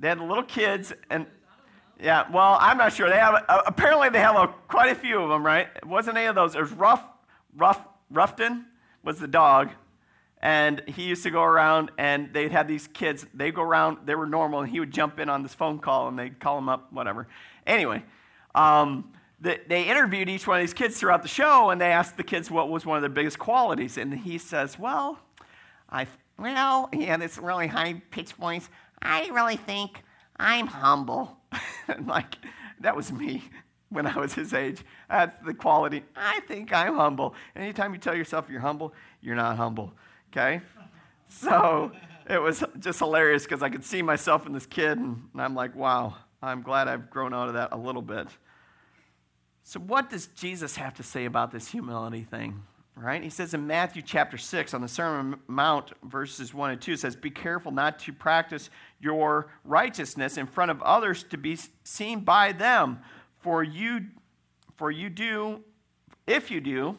They 0.00 0.08
had 0.08 0.18
the 0.18 0.24
little 0.24 0.44
kids, 0.44 0.92
and 1.10 1.26
yeah, 2.00 2.30
well, 2.32 2.56
I'm 2.60 2.78
not 2.78 2.92
sure. 2.92 3.08
They 3.08 3.16
have 3.16 3.44
uh, 3.48 3.62
apparently 3.66 4.08
they 4.10 4.20
have 4.20 4.36
a, 4.36 4.48
quite 4.68 4.90
a 4.90 4.94
few 4.94 5.20
of 5.20 5.28
them, 5.28 5.44
right? 5.44 5.68
It 5.76 5.84
wasn't 5.84 6.16
any 6.16 6.26
of 6.26 6.36
those. 6.36 6.54
It 6.54 6.60
was 6.60 6.70
Ruff, 6.72 7.04
Ruff, 7.56 7.84
Ruffman 8.12 8.64
was 9.02 9.18
the 9.18 9.26
dog, 9.26 9.70
and 10.40 10.82
he 10.86 11.04
used 11.04 11.24
to 11.24 11.30
go 11.30 11.42
around 11.42 11.90
and 11.98 12.32
they'd 12.32 12.52
have 12.52 12.68
these 12.68 12.86
kids, 12.86 13.26
they'd 13.34 13.54
go 13.54 13.62
around, 13.62 13.98
they 14.06 14.14
were 14.14 14.26
normal, 14.26 14.60
and 14.60 14.70
he 14.70 14.78
would 14.78 14.92
jump 14.92 15.18
in 15.18 15.28
on 15.28 15.42
this 15.42 15.54
phone 15.54 15.78
call 15.78 16.08
and 16.08 16.18
they'd 16.18 16.38
call 16.38 16.58
him 16.58 16.68
up, 16.68 16.92
whatever. 16.92 17.26
Anyway, 17.66 18.04
um, 18.54 19.12
the, 19.40 19.60
they 19.68 19.84
interviewed 19.84 20.28
each 20.28 20.46
one 20.46 20.58
of 20.58 20.62
these 20.62 20.74
kids 20.74 20.98
throughout 20.98 21.22
the 21.22 21.28
show 21.28 21.70
and 21.70 21.80
they 21.80 21.90
asked 21.90 22.16
the 22.16 22.24
kids 22.24 22.50
what 22.50 22.68
was 22.70 22.86
one 22.86 22.96
of 22.96 23.02
their 23.02 23.10
biggest 23.10 23.38
qualities. 23.38 23.98
And 23.98 24.14
he 24.14 24.38
says, 24.38 24.78
Well, 24.78 25.18
I, 25.90 26.06
well, 26.38 26.88
had 26.92 27.20
this 27.20 27.38
really 27.38 27.66
high 27.66 28.00
pitched 28.10 28.34
voice. 28.34 28.68
I 29.02 29.28
really 29.28 29.56
think 29.56 30.02
I'm 30.36 30.68
humble. 30.68 31.36
like, 32.04 32.36
that 32.80 32.94
was 32.94 33.10
me 33.10 33.42
when 33.90 34.06
I 34.06 34.16
was 34.16 34.34
his 34.34 34.54
age. 34.54 34.84
That's 35.08 35.36
the 35.44 35.54
quality. 35.54 36.04
I 36.14 36.40
think 36.46 36.72
I'm 36.72 36.94
humble. 36.94 37.34
Anytime 37.56 37.92
you 37.92 37.98
tell 37.98 38.14
yourself 38.14 38.48
you're 38.48 38.60
humble, 38.60 38.92
you're 39.20 39.36
not 39.36 39.56
humble 39.56 39.94
okay? 40.30 40.60
So 41.28 41.92
it 42.28 42.40
was 42.40 42.62
just 42.78 42.98
hilarious 42.98 43.44
because 43.44 43.62
I 43.62 43.68
could 43.68 43.84
see 43.84 44.02
myself 44.02 44.46
in 44.46 44.52
this 44.52 44.66
kid, 44.66 44.98
and 44.98 45.28
I'm 45.36 45.54
like, 45.54 45.74
wow, 45.74 46.14
I'm 46.42 46.62
glad 46.62 46.88
I've 46.88 47.10
grown 47.10 47.34
out 47.34 47.48
of 47.48 47.54
that 47.54 47.70
a 47.72 47.76
little 47.76 48.02
bit. 48.02 48.28
So, 49.64 49.80
what 49.80 50.08
does 50.08 50.28
Jesus 50.28 50.76
have 50.76 50.94
to 50.94 51.02
say 51.02 51.26
about 51.26 51.50
this 51.50 51.68
humility 51.68 52.24
thing? 52.24 52.62
Right? 52.96 53.22
He 53.22 53.30
says 53.30 53.54
in 53.54 53.66
Matthew 53.66 54.02
chapter 54.02 54.36
6 54.36 54.74
on 54.74 54.80
the 54.80 54.88
Sermon 54.88 55.34
on 55.34 55.40
Mount, 55.46 55.92
verses 56.02 56.52
1 56.52 56.70
and 56.72 56.80
2, 56.80 56.92
it 56.92 57.00
says, 57.00 57.14
Be 57.14 57.30
careful 57.30 57.70
not 57.70 57.98
to 58.00 58.12
practice 58.12 58.70
your 58.98 59.48
righteousness 59.64 60.36
in 60.36 60.46
front 60.46 60.70
of 60.70 60.82
others 60.82 61.22
to 61.24 61.36
be 61.36 61.56
seen 61.84 62.20
by 62.20 62.52
them, 62.52 63.00
for 63.40 63.62
you, 63.62 64.06
for 64.74 64.90
you 64.90 65.10
do, 65.10 65.62
if 66.26 66.50
you 66.50 66.60
do, 66.60 66.98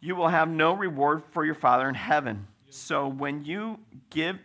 you 0.00 0.14
will 0.14 0.28
have 0.28 0.48
no 0.48 0.72
reward 0.72 1.22
for 1.30 1.44
your 1.44 1.54
Father 1.54 1.88
in 1.88 1.94
heaven. 1.94 2.46
So 2.68 3.08
when 3.08 3.44
you 3.44 3.80
give 4.10 4.38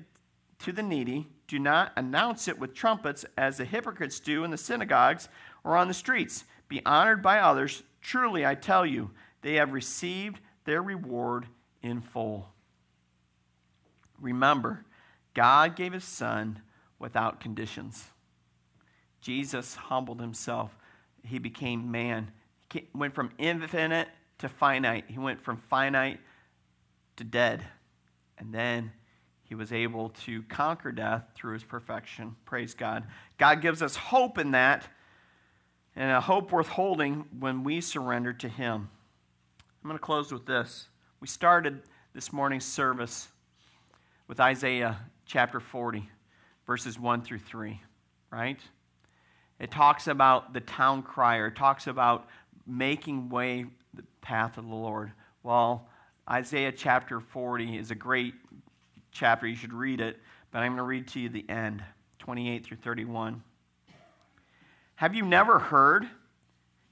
to 0.60 0.72
the 0.72 0.84
needy, 0.84 1.28
do 1.48 1.60
not 1.60 1.92
announce 1.98 2.48
it 2.48 2.60
with 2.60 2.74
trumpets 2.74 3.26
as 3.38 3.58
the 3.58 3.66
hypocrites 3.66 4.20
do 4.20 4.44
in 4.44 4.52
the 4.52 4.58
synagogues 4.58 5.28
or 5.64 5.76
on 5.76 5.88
the 5.88 5.94
streets. 5.94 6.46
Be 6.70 6.82
honored 6.86 7.22
by 7.22 7.40
others. 7.40 7.84
Truly, 8.02 8.46
I 8.46 8.56
tell 8.56 8.86
you, 8.86 9.12
they 9.42 9.56
have 9.56 9.74
received 9.74 10.40
their 10.66 10.82
reward 10.82 11.48
in 11.82 12.02
full. 12.02 12.48
Remember, 14.20 14.86
God 15.34 15.76
gave 15.76 15.94
his 15.94 16.04
Son 16.04 16.62
without 17.00 17.40
conditions. 17.40 18.06
Jesus 19.20 19.76
humbled 19.76 20.22
himself. 20.22 20.78
He 21.24 21.40
became 21.40 21.92
man. 21.92 22.32
He 22.72 22.88
went 22.94 23.14
from 23.14 23.32
infinite 23.38 24.08
to 24.42 24.50
finite. 24.50 25.06
He 25.08 25.18
went 25.18 25.42
from 25.42 25.58
finite 25.58 26.20
to 27.18 27.24
dead. 27.24 27.64
And 28.38 28.54
then 28.54 28.92
he 29.44 29.56
was 29.56 29.72
able 29.72 30.10
to 30.26 30.44
conquer 30.44 30.92
death 30.92 31.24
through 31.36 31.54
his 31.54 31.64
perfection. 31.64 32.36
Praise 32.46 32.74
God. 32.74 33.04
God 33.38 33.62
gives 33.62 33.82
us 33.82 33.96
hope 33.96 34.38
in 34.38 34.52
that, 34.52 34.88
and 35.96 36.10
a 36.10 36.22
hope 36.22 36.52
worth 36.52 36.68
holding 36.68 37.26
when 37.40 37.64
we 37.64 37.82
surrender 37.82 38.34
to 38.34 38.48
him. 38.48 38.90
I'm 39.84 39.88
going 39.88 39.98
to 39.98 40.04
close 40.04 40.32
with 40.32 40.46
this. 40.46 40.88
We 41.20 41.28
started 41.28 41.82
this 42.14 42.32
morning's 42.32 42.66
service 42.66 43.28
with 44.28 44.40
Isaiah 44.40 44.98
chapter 45.26 45.60
40, 45.60 46.10
verses 46.66 46.98
1 46.98 47.22
through 47.22 47.40
3, 47.40 47.80
right? 48.32 48.60
It 49.60 49.70
talks 49.70 50.08
about 50.08 50.54
the 50.54 50.62
town 50.62 51.04
crier, 51.04 51.48
it 51.48 51.56
talks 51.56 51.88
about 51.88 52.28
making 52.66 53.30
way 53.30 53.66
the 53.94 54.04
path 54.22 54.58
of 54.58 54.68
the 54.68 54.76
Lord. 54.76 55.12
Well, 55.44 55.88
Isaiah 56.30 56.72
chapter 56.72 57.20
40 57.20 57.78
is 57.78 57.92
a 57.92 57.96
great 57.96 58.34
chapter. 59.12 59.48
You 59.48 59.56
should 59.56 59.74
read 59.74 60.02
it, 60.02 60.20
but 60.52 60.60
I'm 60.60 60.70
going 60.70 60.78
to 60.78 60.84
read 60.84 61.08
to 61.10 61.20
you 61.20 61.30
the 61.30 61.50
end 61.50 61.84
28 62.20 62.66
through 62.66 62.78
31. 62.78 63.44
Have 64.96 65.16
you 65.16 65.26
never 65.26 65.58
heard? 65.60 66.08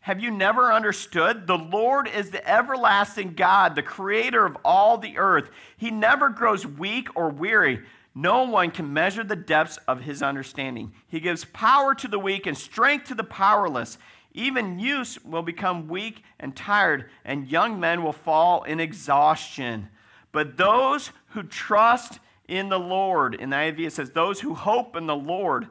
Have 0.01 0.19
you 0.19 0.31
never 0.31 0.71
understood? 0.71 1.45
The 1.45 1.57
Lord 1.57 2.07
is 2.07 2.31
the 2.31 2.47
everlasting 2.49 3.33
God, 3.33 3.75
the 3.75 3.83
creator 3.83 4.45
of 4.45 4.57
all 4.65 4.97
the 4.97 5.17
earth. 5.17 5.49
He 5.77 5.91
never 5.91 6.29
grows 6.29 6.65
weak 6.65 7.09
or 7.15 7.29
weary. 7.29 7.81
No 8.15 8.43
one 8.43 8.71
can 8.71 8.91
measure 8.91 9.23
the 9.23 9.35
depths 9.35 9.77
of 9.87 10.01
his 10.01 10.23
understanding. 10.23 10.93
He 11.07 11.19
gives 11.19 11.45
power 11.45 11.93
to 11.95 12.07
the 12.07 12.17
weak 12.17 12.47
and 12.47 12.57
strength 12.57 13.07
to 13.09 13.15
the 13.15 13.23
powerless. 13.23 13.97
Even 14.33 14.79
youths 14.79 15.23
will 15.23 15.41
become 15.41 15.87
weak 15.87 16.23
and 16.39 16.55
tired, 16.55 17.09
and 17.25 17.49
young 17.49 17.79
men 17.79 18.03
will 18.03 18.13
fall 18.13 18.63
in 18.63 18.79
exhaustion. 18.79 19.89
But 20.31 20.57
those 20.57 21.11
who 21.29 21.43
trust 21.43 22.19
in 22.47 22.69
the 22.69 22.79
Lord, 22.79 23.35
in 23.35 23.49
the 23.49 23.55
NIV 23.55 23.87
it 23.87 23.93
says, 23.93 24.11
those 24.11 24.41
who 24.41 24.53
hope 24.53 24.95
in 24.95 25.07
the 25.07 25.15
Lord 25.15 25.67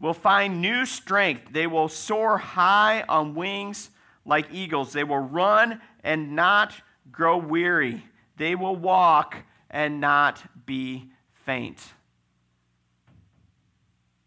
will 0.00 0.14
find 0.14 0.60
new 0.60 0.86
strength. 0.86 1.52
They 1.52 1.66
will 1.66 1.88
soar 1.88 2.38
high 2.38 3.04
on 3.08 3.34
wings 3.34 3.90
like 4.24 4.52
eagles. 4.52 4.92
They 4.92 5.04
will 5.04 5.18
run 5.18 5.80
and 6.04 6.36
not 6.36 6.74
grow 7.10 7.36
weary. 7.36 8.04
They 8.36 8.54
will 8.54 8.76
walk 8.76 9.36
and 9.70 10.00
not 10.00 10.42
be 10.66 11.10
faint. 11.32 11.82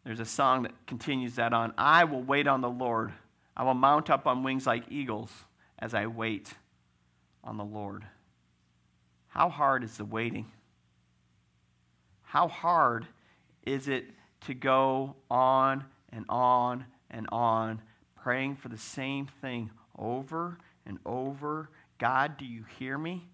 There's 0.03 0.19
a 0.19 0.25
song 0.25 0.63
that 0.63 0.73
continues 0.87 1.35
that 1.35 1.53
on. 1.53 1.73
I 1.77 2.05
will 2.05 2.23
wait 2.23 2.47
on 2.47 2.61
the 2.61 2.69
Lord. 2.69 3.13
I 3.55 3.63
will 3.63 3.73
mount 3.73 4.09
up 4.09 4.27
on 4.27 4.43
wings 4.43 4.65
like 4.65 4.83
eagles 4.89 5.31
as 5.79 5.93
I 5.93 6.07
wait 6.07 6.53
on 7.43 7.57
the 7.57 7.65
Lord. 7.65 8.05
How 9.27 9.49
hard 9.49 9.83
is 9.83 9.97
the 9.97 10.05
waiting? 10.05 10.51
How 12.23 12.47
hard 12.47 13.07
is 13.65 13.87
it 13.87 14.05
to 14.41 14.53
go 14.53 15.15
on 15.29 15.85
and 16.11 16.25
on 16.29 16.85
and 17.09 17.27
on, 17.31 17.81
praying 18.21 18.55
for 18.55 18.69
the 18.69 18.77
same 18.77 19.25
thing 19.25 19.69
over 19.97 20.57
and 20.85 20.99
over? 21.05 21.69
God, 21.97 22.37
do 22.37 22.45
you 22.45 22.63
hear 22.79 22.97
me? 22.97 23.27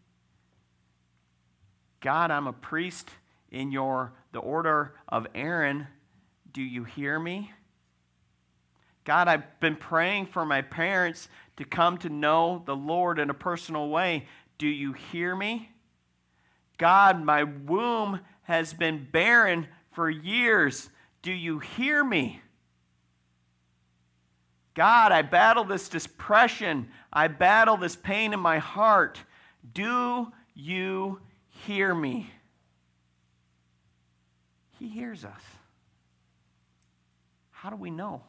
God, 2.02 2.32
I'm 2.32 2.48
a 2.48 2.54
priest 2.54 3.10
in 3.52 3.72
your 3.72 4.14
the 4.32 4.40
order 4.40 4.94
of 5.08 5.28
Aaron. 5.34 5.88
Do 6.52 6.62
you 6.62 6.84
hear 6.84 7.20
me? 7.20 7.52
God, 9.08 9.30
I've 9.30 9.62
been 9.62 9.78
praying 9.78 10.26
for 10.26 10.46
my 10.46 10.62
parents 10.62 11.30
to 11.56 11.64
come 11.64 11.98
to 12.00 12.10
know 12.10 12.62
the 12.66 12.76
Lord 12.76 13.20
in 13.20 13.30
a 13.30 13.34
personal 13.34 13.88
way. 13.88 14.28
Do 14.58 14.68
you 14.68 14.92
hear 14.92 15.34
me? 15.34 15.72
God, 16.78 17.24
my 17.24 17.46
womb 17.46 18.20
has 18.44 18.74
been 18.74 19.08
barren 19.10 19.70
for 19.92 20.10
years. 20.10 20.90
Do 21.22 21.32
you 21.32 21.60
hear 21.60 22.04
me? 22.04 22.42
God, 24.74 25.14
I 25.14 25.22
battle 25.22 25.64
this 25.64 25.88
depression. 25.88 26.90
I 27.14 27.30
battle 27.30 27.78
this 27.78 27.96
pain 27.96 28.34
in 28.34 28.42
my 28.42 28.58
heart. 28.58 29.22
Do 29.74 30.34
you 30.54 31.22
hear 31.66 31.96
me? 31.96 32.30
He 34.78 34.90
hears 34.90 35.24
us. 35.24 35.44
How 37.52 37.70
do 37.70 37.78
we 37.78 37.90
know? 37.90 38.22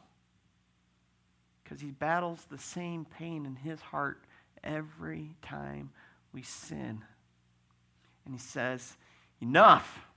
Because 1.69 1.81
he 1.83 1.91
battles 1.91 2.45
the 2.49 2.57
same 2.57 3.05
pain 3.05 3.45
in 3.45 3.55
his 3.55 3.79
heart 3.79 4.23
every 4.63 5.35
time 5.43 5.91
we 6.33 6.41
sin. 6.41 7.03
And 8.25 8.33
he 8.33 8.39
says, 8.39 8.97
Enough. 9.39 10.07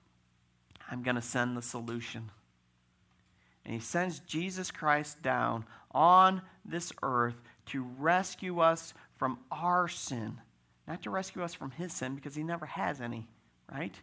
I'm 0.91 1.03
going 1.03 1.17
to 1.17 1.23
send 1.23 1.57
the 1.57 1.63
solution. 1.63 2.31
And 3.65 3.75
he 3.75 3.81
sends 3.81 4.19
Jesus 4.21 4.71
Christ 4.71 5.23
down 5.23 5.67
on 5.91 6.41
this 6.65 6.91
earth 7.03 7.41
to 7.67 7.87
rescue 7.99 8.61
us 8.61 8.95
from 9.17 9.39
our 9.51 9.89
sin. 9.89 10.39
Not 10.89 11.03
to 11.03 11.11
rescue 11.11 11.43
us 11.43 11.55
from 11.55 11.71
his 11.73 11.93
sin, 11.93 12.15
because 12.15 12.35
he 12.35 12.43
never 12.43 12.67
has 12.67 13.01
any, 13.01 13.29
right? 13.71 13.95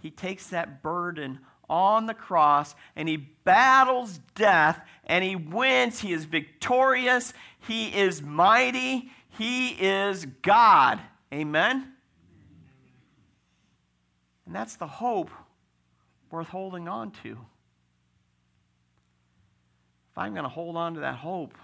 He 0.00 0.10
takes 0.10 0.48
that 0.48 0.82
burden 0.82 1.40
on 1.68 2.06
the 2.06 2.14
cross 2.14 2.74
and 2.96 3.08
he 3.08 3.16
battles 3.16 4.20
death 4.34 4.80
and 5.04 5.24
he 5.24 5.36
wins. 5.36 6.00
He 6.00 6.12
is 6.12 6.24
victorious. 6.24 7.32
He 7.66 7.88
is 7.88 8.22
mighty. 8.22 9.10
He 9.28 9.68
is 9.70 10.26
God. 10.42 11.00
Amen? 11.32 11.92
And 14.46 14.54
that's 14.54 14.76
the 14.76 14.86
hope 14.86 15.30
worth 16.30 16.48
holding 16.48 16.88
on 16.88 17.12
to. 17.22 17.38
If 20.10 20.18
I'm 20.18 20.32
going 20.32 20.44
to 20.44 20.48
hold 20.48 20.76
on 20.76 20.94
to 20.94 21.00
that 21.00 21.16
hope, 21.16 21.54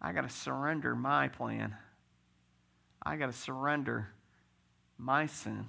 I 0.00 0.12
got 0.12 0.22
to 0.22 0.34
surrender 0.34 0.94
my 0.94 1.28
plan. 1.28 1.74
I 3.02 3.16
got 3.16 3.26
to 3.26 3.32
surrender 3.32 4.08
my 4.98 5.26
sin. 5.26 5.68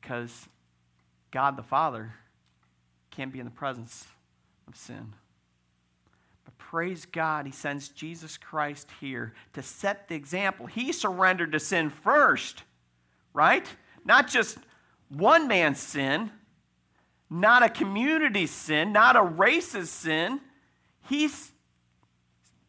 Because 0.00 0.48
God 1.30 1.56
the 1.56 1.62
Father 1.62 2.14
can't 3.10 3.32
be 3.32 3.38
in 3.38 3.44
the 3.44 3.50
presence 3.50 4.06
of 4.66 4.76
sin. 4.76 5.14
But 6.44 6.56
praise 6.58 7.04
God, 7.04 7.46
He 7.46 7.52
sends 7.52 7.88
Jesus 7.88 8.38
Christ 8.38 8.88
here 9.00 9.34
to 9.52 9.62
set 9.62 10.08
the 10.08 10.14
example. 10.14 10.66
He 10.66 10.92
surrendered 10.92 11.52
to 11.52 11.60
sin 11.60 11.90
first, 11.90 12.62
right? 13.32 13.66
Not 14.04 14.28
just 14.28 14.58
one 15.08 15.48
man's 15.48 15.80
sin, 15.80 16.30
not 17.28 17.62
a 17.62 17.68
community's 17.68 18.50
sin, 18.50 18.92
not 18.92 19.16
a 19.16 19.22
race's 19.22 19.90
sin. 19.90 20.40
He's 21.08 21.52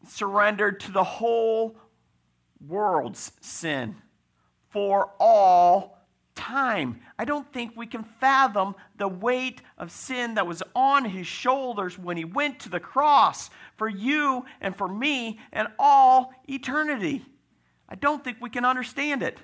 surrendered 0.07 0.79
to 0.81 0.91
the 0.91 1.03
whole 1.03 1.75
world's 2.67 3.31
sin 3.41 3.95
for 4.69 5.11
all 5.19 5.90
time. 6.35 7.01
I 7.17 7.25
don't 7.25 7.51
think 7.51 7.73
we 7.75 7.87
can 7.87 8.03
fathom 8.03 8.75
the 8.97 9.07
weight 9.07 9.61
of 9.77 9.91
sin 9.91 10.35
that 10.35 10.47
was 10.47 10.63
on 10.75 11.05
his 11.05 11.27
shoulders 11.27 11.97
when 11.97 12.17
he 12.17 12.25
went 12.25 12.59
to 12.61 12.69
the 12.69 12.79
cross 12.79 13.49
for 13.75 13.87
you 13.87 14.45
and 14.59 14.75
for 14.75 14.87
me 14.87 15.39
and 15.51 15.67
all 15.77 16.33
eternity. 16.47 17.25
I 17.89 17.95
don't 17.95 18.23
think 18.23 18.37
we 18.39 18.49
can 18.49 18.65
understand 18.65 19.23
it. 19.23 19.37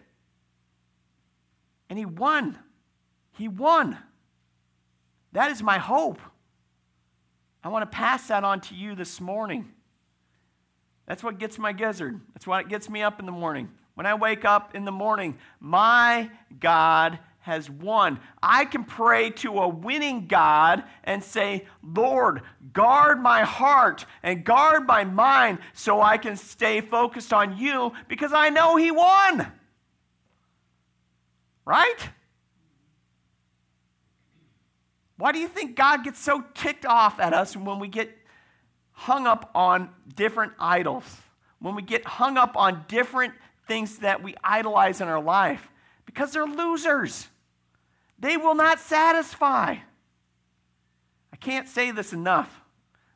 And 1.89 1.99
he 1.99 2.05
won. 2.05 2.57
He 3.33 3.47
won. 3.47 3.97
That 5.33 5.51
is 5.51 5.61
my 5.61 5.77
hope. 5.77 6.19
I 7.63 7.69
want 7.69 7.83
to 7.83 7.95
pass 7.95 8.27
that 8.27 8.43
on 8.43 8.61
to 8.61 8.75
you 8.75 8.95
this 8.95 9.19
morning. 9.19 9.69
That's 11.05 11.23
what 11.23 11.39
gets 11.39 11.57
my 11.57 11.73
gizzard. 11.73 12.19
That's 12.33 12.47
what 12.47 12.69
gets 12.69 12.89
me 12.89 13.01
up 13.01 13.19
in 13.19 13.25
the 13.25 13.31
morning. 13.31 13.69
When 13.97 14.05
I 14.05 14.13
wake 14.13 14.45
up 14.45 14.75
in 14.75 14.85
the 14.85 14.91
morning, 14.91 15.39
my 15.59 16.29
God 16.59 17.17
has 17.39 17.67
won. 17.67 18.19
I 18.43 18.65
can 18.65 18.83
pray 18.83 19.31
to 19.31 19.57
a 19.57 19.67
winning 19.67 20.27
God 20.27 20.83
and 21.03 21.23
say, 21.23 21.65
Lord, 21.81 22.43
guard 22.73 23.19
my 23.19 23.41
heart 23.41 24.05
and 24.21 24.43
guard 24.43 24.85
my 24.85 25.03
mind 25.03 25.57
so 25.73 25.99
I 25.99 26.19
can 26.19 26.37
stay 26.37 26.79
focused 26.79 27.33
on 27.33 27.57
you 27.57 27.91
because 28.07 28.33
I 28.33 28.49
know 28.49 28.75
He 28.75 28.91
won. 28.91 29.51
Right? 31.65 32.09
Why 35.17 35.31
do 35.31 35.39
you 35.39 35.47
think 35.47 35.75
God 35.75 36.03
gets 36.03 36.19
so 36.19 36.43
ticked 36.53 36.85
off 36.85 37.19
at 37.19 37.33
us 37.33 37.57
when 37.57 37.79
we 37.79 37.87
get 37.87 38.15
hung 38.91 39.25
up 39.25 39.49
on 39.55 39.89
different 40.15 40.53
idols? 40.59 41.17
When 41.57 41.73
we 41.73 41.81
get 41.81 42.05
hung 42.05 42.37
up 42.37 42.55
on 42.55 42.85
different 42.87 43.33
things 43.67 43.99
that 43.99 44.23
we 44.23 44.35
idolize 44.43 45.01
in 45.01 45.07
our 45.07 45.21
life 45.21 45.69
because 46.05 46.31
they're 46.31 46.45
losers. 46.45 47.27
They 48.19 48.37
will 48.37 48.55
not 48.55 48.79
satisfy. 48.79 49.75
I 51.31 51.35
can't 51.35 51.67
say 51.67 51.91
this 51.91 52.13
enough, 52.13 52.61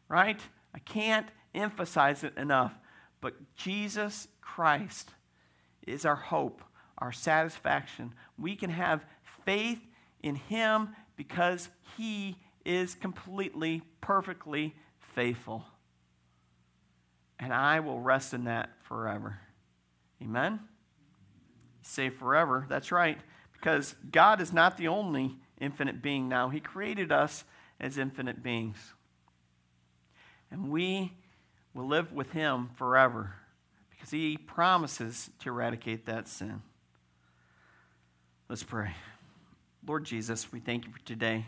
right? 0.07 0.39
I 0.75 0.79
can't 0.79 1.27
emphasize 1.55 2.23
it 2.23 2.37
enough. 2.37 2.73
But 3.19 3.55
Jesus 3.55 4.27
Christ 4.41 5.09
is 5.87 6.05
our 6.05 6.15
hope, 6.15 6.61
our 6.97 7.11
satisfaction. 7.11 8.13
We 8.37 8.55
can 8.55 8.69
have 8.69 9.05
faith 9.45 9.81
in 10.21 10.35
Him 10.35 10.89
because 11.15 11.69
He 11.97 12.37
is 12.65 12.93
completely, 12.95 13.81
perfectly 14.01 14.75
faithful. 14.99 15.65
And 17.39 17.51
I 17.51 17.79
will 17.79 17.99
rest 17.99 18.33
in 18.33 18.43
that 18.43 18.69
forever. 18.83 19.39
Amen? 20.21 20.59
Say 21.81 22.09
forever. 22.09 22.65
That's 22.69 22.91
right. 22.91 23.17
Because 23.53 23.95
God 24.11 24.41
is 24.41 24.53
not 24.53 24.77
the 24.77 24.87
only 24.87 25.35
infinite 25.59 26.01
being 26.01 26.27
now, 26.27 26.49
He 26.49 26.59
created 26.59 27.11
us 27.11 27.43
as 27.79 27.97
infinite 27.97 28.43
beings. 28.43 28.93
And 30.49 30.69
we 30.69 31.13
will 31.73 31.87
live 31.87 32.11
with 32.11 32.31
Him 32.31 32.69
forever 32.75 33.35
because 33.89 34.11
He 34.11 34.37
promises 34.37 35.29
to 35.39 35.49
eradicate 35.49 36.05
that 36.05 36.27
sin. 36.27 36.61
Let's 38.49 38.63
pray. 38.63 38.91
Lord 39.87 40.03
Jesus, 40.03 40.51
we 40.51 40.59
thank 40.59 40.85
you 40.85 40.91
for 40.91 40.99
today. 41.05 41.45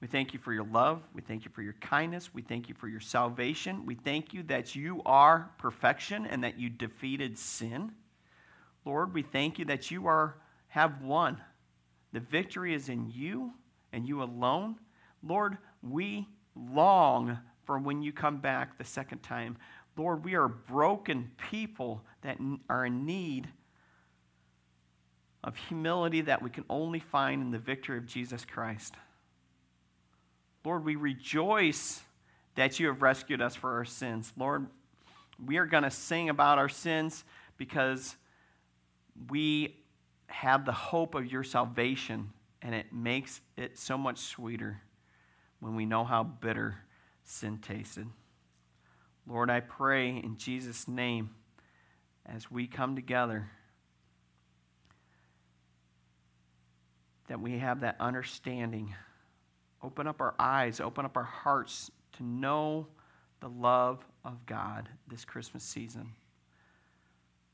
We 0.00 0.06
thank 0.06 0.32
you 0.32 0.38
for 0.38 0.52
your 0.52 0.64
love. 0.64 1.02
We 1.12 1.22
thank 1.22 1.44
you 1.44 1.50
for 1.50 1.62
your 1.62 1.74
kindness. 1.74 2.32
We 2.32 2.42
thank 2.42 2.68
you 2.68 2.74
for 2.74 2.86
your 2.86 3.00
salvation. 3.00 3.84
We 3.84 3.96
thank 3.96 4.32
you 4.32 4.44
that 4.44 4.76
you 4.76 5.02
are 5.04 5.50
perfection 5.58 6.24
and 6.26 6.44
that 6.44 6.58
you 6.58 6.70
defeated 6.70 7.36
sin. 7.36 7.92
Lord, 8.84 9.12
we 9.12 9.22
thank 9.22 9.58
you 9.58 9.64
that 9.66 9.90
you 9.90 10.06
are 10.06 10.36
have 10.68 11.02
won. 11.02 11.40
The 12.12 12.20
victory 12.20 12.74
is 12.74 12.88
in 12.88 13.10
you 13.10 13.52
and 13.92 14.06
you 14.06 14.22
alone. 14.22 14.76
Lord, 15.22 15.58
we 15.82 16.28
long 16.54 17.38
for 17.64 17.78
when 17.78 18.02
you 18.02 18.12
come 18.12 18.38
back 18.38 18.78
the 18.78 18.84
second 18.84 19.22
time. 19.22 19.56
Lord, 19.96 20.24
we 20.24 20.34
are 20.34 20.48
broken 20.48 21.30
people 21.50 22.02
that 22.22 22.38
are 22.70 22.86
in 22.86 23.04
need 23.04 23.48
of 25.42 25.56
humility 25.56 26.20
that 26.22 26.42
we 26.42 26.50
can 26.50 26.64
only 26.70 27.00
find 27.00 27.42
in 27.42 27.50
the 27.50 27.58
victory 27.58 27.98
of 27.98 28.06
Jesus 28.06 28.44
Christ. 28.44 28.94
Lord, 30.64 30.84
we 30.84 30.96
rejoice 30.96 32.02
that 32.54 32.80
you 32.80 32.88
have 32.88 33.02
rescued 33.02 33.40
us 33.40 33.54
for 33.54 33.74
our 33.74 33.84
sins. 33.84 34.32
Lord, 34.36 34.66
we 35.44 35.58
are 35.58 35.66
going 35.66 35.84
to 35.84 35.90
sing 35.90 36.28
about 36.28 36.58
our 36.58 36.68
sins 36.68 37.24
because 37.56 38.16
we 39.30 39.76
have 40.26 40.64
the 40.64 40.72
hope 40.72 41.14
of 41.14 41.30
your 41.30 41.44
salvation, 41.44 42.32
and 42.60 42.74
it 42.74 42.92
makes 42.92 43.40
it 43.56 43.78
so 43.78 43.96
much 43.96 44.18
sweeter 44.18 44.80
when 45.60 45.74
we 45.74 45.86
know 45.86 46.04
how 46.04 46.22
bitter 46.22 46.76
sin 47.24 47.58
tasted. 47.58 48.06
Lord, 49.26 49.50
I 49.50 49.60
pray 49.60 50.10
in 50.10 50.36
Jesus' 50.38 50.88
name 50.88 51.30
as 52.26 52.50
we 52.50 52.66
come 52.66 52.94
together 52.94 53.50
that 57.28 57.40
we 57.40 57.58
have 57.58 57.80
that 57.80 57.96
understanding. 58.00 58.94
Open 59.82 60.06
up 60.06 60.20
our 60.20 60.34
eyes, 60.38 60.80
open 60.80 61.04
up 61.04 61.16
our 61.16 61.22
hearts 61.22 61.90
to 62.16 62.24
know 62.24 62.86
the 63.40 63.48
love 63.48 64.04
of 64.24 64.44
God 64.46 64.88
this 65.06 65.24
Christmas 65.24 65.62
season. 65.62 66.12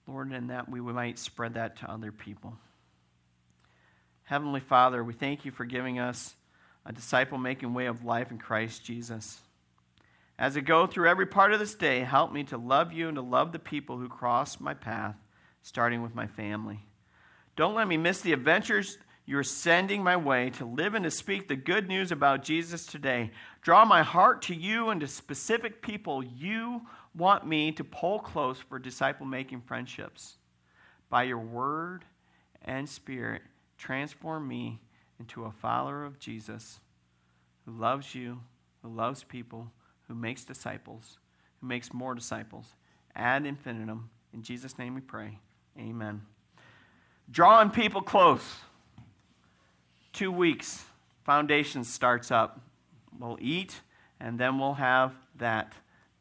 Lord, 0.07 0.33
and 0.33 0.51
that 0.51 0.69
we 0.69 0.81
might 0.81 1.19
spread 1.19 1.55
that 1.55 1.77
to 1.77 1.91
other 1.91 2.13
people. 2.13 2.55
Heavenly 4.25 4.61
Father, 4.61 5.03
we 5.03 5.13
thank 5.13 5.45
you 5.45 5.51
for 5.51 5.65
giving 5.65 5.99
us 5.99 6.35
a 6.87 6.93
disciple 6.93 7.39
making 7.39 7.73
way 7.75 7.87
of 7.87 8.05
life 8.05 8.31
in 8.31 8.39
Christ 8.39 8.85
Jesus. 8.85 9.41
As 10.39 10.57
I 10.57 10.61
go 10.61 10.87
through 10.87 11.09
every 11.09 11.27
part 11.27 11.53
of 11.53 11.61
this 11.61 11.75
day, 11.75 12.01
help 12.01 12.33
me 12.33 12.45
to 12.45 12.59
love 12.59 12.93
you 12.93 13.09
and 13.09 13.15
to 13.17 13.23
love 13.23 13.53
the 13.53 13.59
people 13.59 13.99
who 13.99 14.09
cross 14.09 14.61
my 14.61 14.75
path, 14.75 15.17
starting 15.63 16.03
with 16.03 16.15
my 16.15 16.27
family. 16.27 16.81
Don't 17.57 17.75
let 17.75 17.89
me 17.89 17.97
miss 17.97 18.21
the 18.21 18.33
adventures 18.33 18.99
you're 19.27 19.43
sending 19.43 20.03
my 20.03 20.17
way 20.17 20.51
to 20.51 20.65
live 20.65 20.95
and 20.95 21.05
to 21.05 21.11
speak 21.11 21.49
the 21.49 21.57
good 21.57 21.89
news 21.89 22.13
about 22.13 22.45
Jesus 22.45 22.85
today. 22.85 23.31
Draw 23.63 23.87
my 23.87 24.03
heart 24.03 24.43
to 24.43 24.55
you 24.55 24.91
and 24.91 25.01
to 25.01 25.07
specific 25.07 25.81
people 25.81 26.23
you 26.23 26.83
want 27.17 27.47
me 27.47 27.73
to 27.73 27.85
pull 27.85 28.19
close 28.19 28.59
for 28.59 28.79
disciple 28.79 29.25
making 29.25 29.63
friendships. 29.63 30.37
By 31.09 31.23
your 31.23 31.39
word 31.39 32.05
and 32.63 32.89
spirit, 32.89 33.43
transform 33.79 34.47
me 34.47 34.81
into 35.19 35.45
a 35.45 35.53
follower 35.53 36.05
of 36.05 36.19
Jesus 36.19 36.81
who 37.65 37.73
loves 37.73 38.15
you, 38.15 38.41
who 38.83 38.89
loves 38.89 39.25
people 39.25 39.71
who 40.09 40.15
makes 40.15 40.45
disciples, 40.45 41.19
who 41.61 41.67
makes 41.67 41.93
more 41.93 42.15
disciples 42.15 42.67
ad 43.17 43.47
infinitum. 43.47 44.11
In 44.33 44.43
Jesus' 44.43 44.79
name 44.79 44.95
we 44.95 45.01
pray. 45.01 45.39
Amen. 45.79 46.23
Drawing 47.31 47.71
people 47.71 48.03
close. 48.03 48.43
Two 50.15 50.31
weeks, 50.31 50.85
foundation 51.25 51.83
starts 51.83 52.31
up. 52.31 52.61
We'll 53.19 53.37
eat, 53.41 53.81
and 54.21 54.39
then 54.39 54.61
we'll 54.61 54.75
have 54.75 55.13
that. 55.39 55.73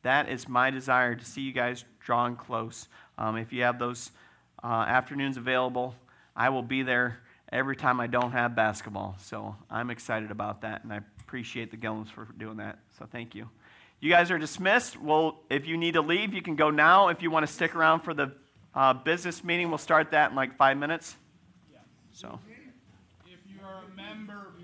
That 0.02 0.30
is 0.30 0.50
my 0.50 0.72
desire 0.72 1.14
to 1.14 1.24
see 1.24 1.42
you 1.42 1.52
guys 1.52 1.86
drawn 2.00 2.36
close. 2.36 2.88
Um, 3.20 3.38
if 3.38 3.54
you 3.54 3.62
have 3.62 3.78
those 3.78 4.10
uh, 4.64 4.68
afternoons 4.88 5.38
available, 5.38 5.94
I 6.36 6.50
will 6.50 6.64
be 6.64 6.82
there 6.82 7.20
every 7.52 7.76
time 7.76 8.00
I 8.00 8.08
don't 8.08 8.32
have 8.32 8.56
basketball. 8.56 9.16
So 9.20 9.56
I'm 9.70 9.92
excited 9.92 10.32
about 10.32 10.62
that, 10.62 10.84
and 10.84 10.92
I 10.92 11.02
appreciate 11.22 11.70
the 11.70 11.78
Gillums 11.78 12.10
for 12.10 12.28
doing 12.40 12.58
that. 12.58 12.80
So 12.98 13.06
thank 13.06 13.36
you. 13.36 13.48
You 14.00 14.10
guys 14.10 14.32
are 14.32 14.40
dismissed. 14.40 15.00
Well, 15.00 15.42
if 15.52 15.68
you 15.68 15.78
need 15.78 15.94
to 15.94 16.02
leave, 16.02 16.34
you 16.34 16.42
can 16.42 16.56
go 16.56 16.72
now. 16.72 17.10
If 17.10 17.22
you 17.22 17.30
want 17.30 17.46
to 17.46 17.54
stick 17.54 17.76
around 17.76 18.00
for 18.00 18.16
the 18.16 18.32
uh, 18.74 18.94
business 18.94 19.44
meeting, 19.44 19.70
we'll 19.70 19.78
start 19.78 20.10
that 20.12 20.32
in 20.32 20.36
like 20.36 20.58
five 20.58 20.78
minutes. 20.78 21.16
Yeah. 21.72 21.78
So. 22.12 22.40
If 23.84 24.63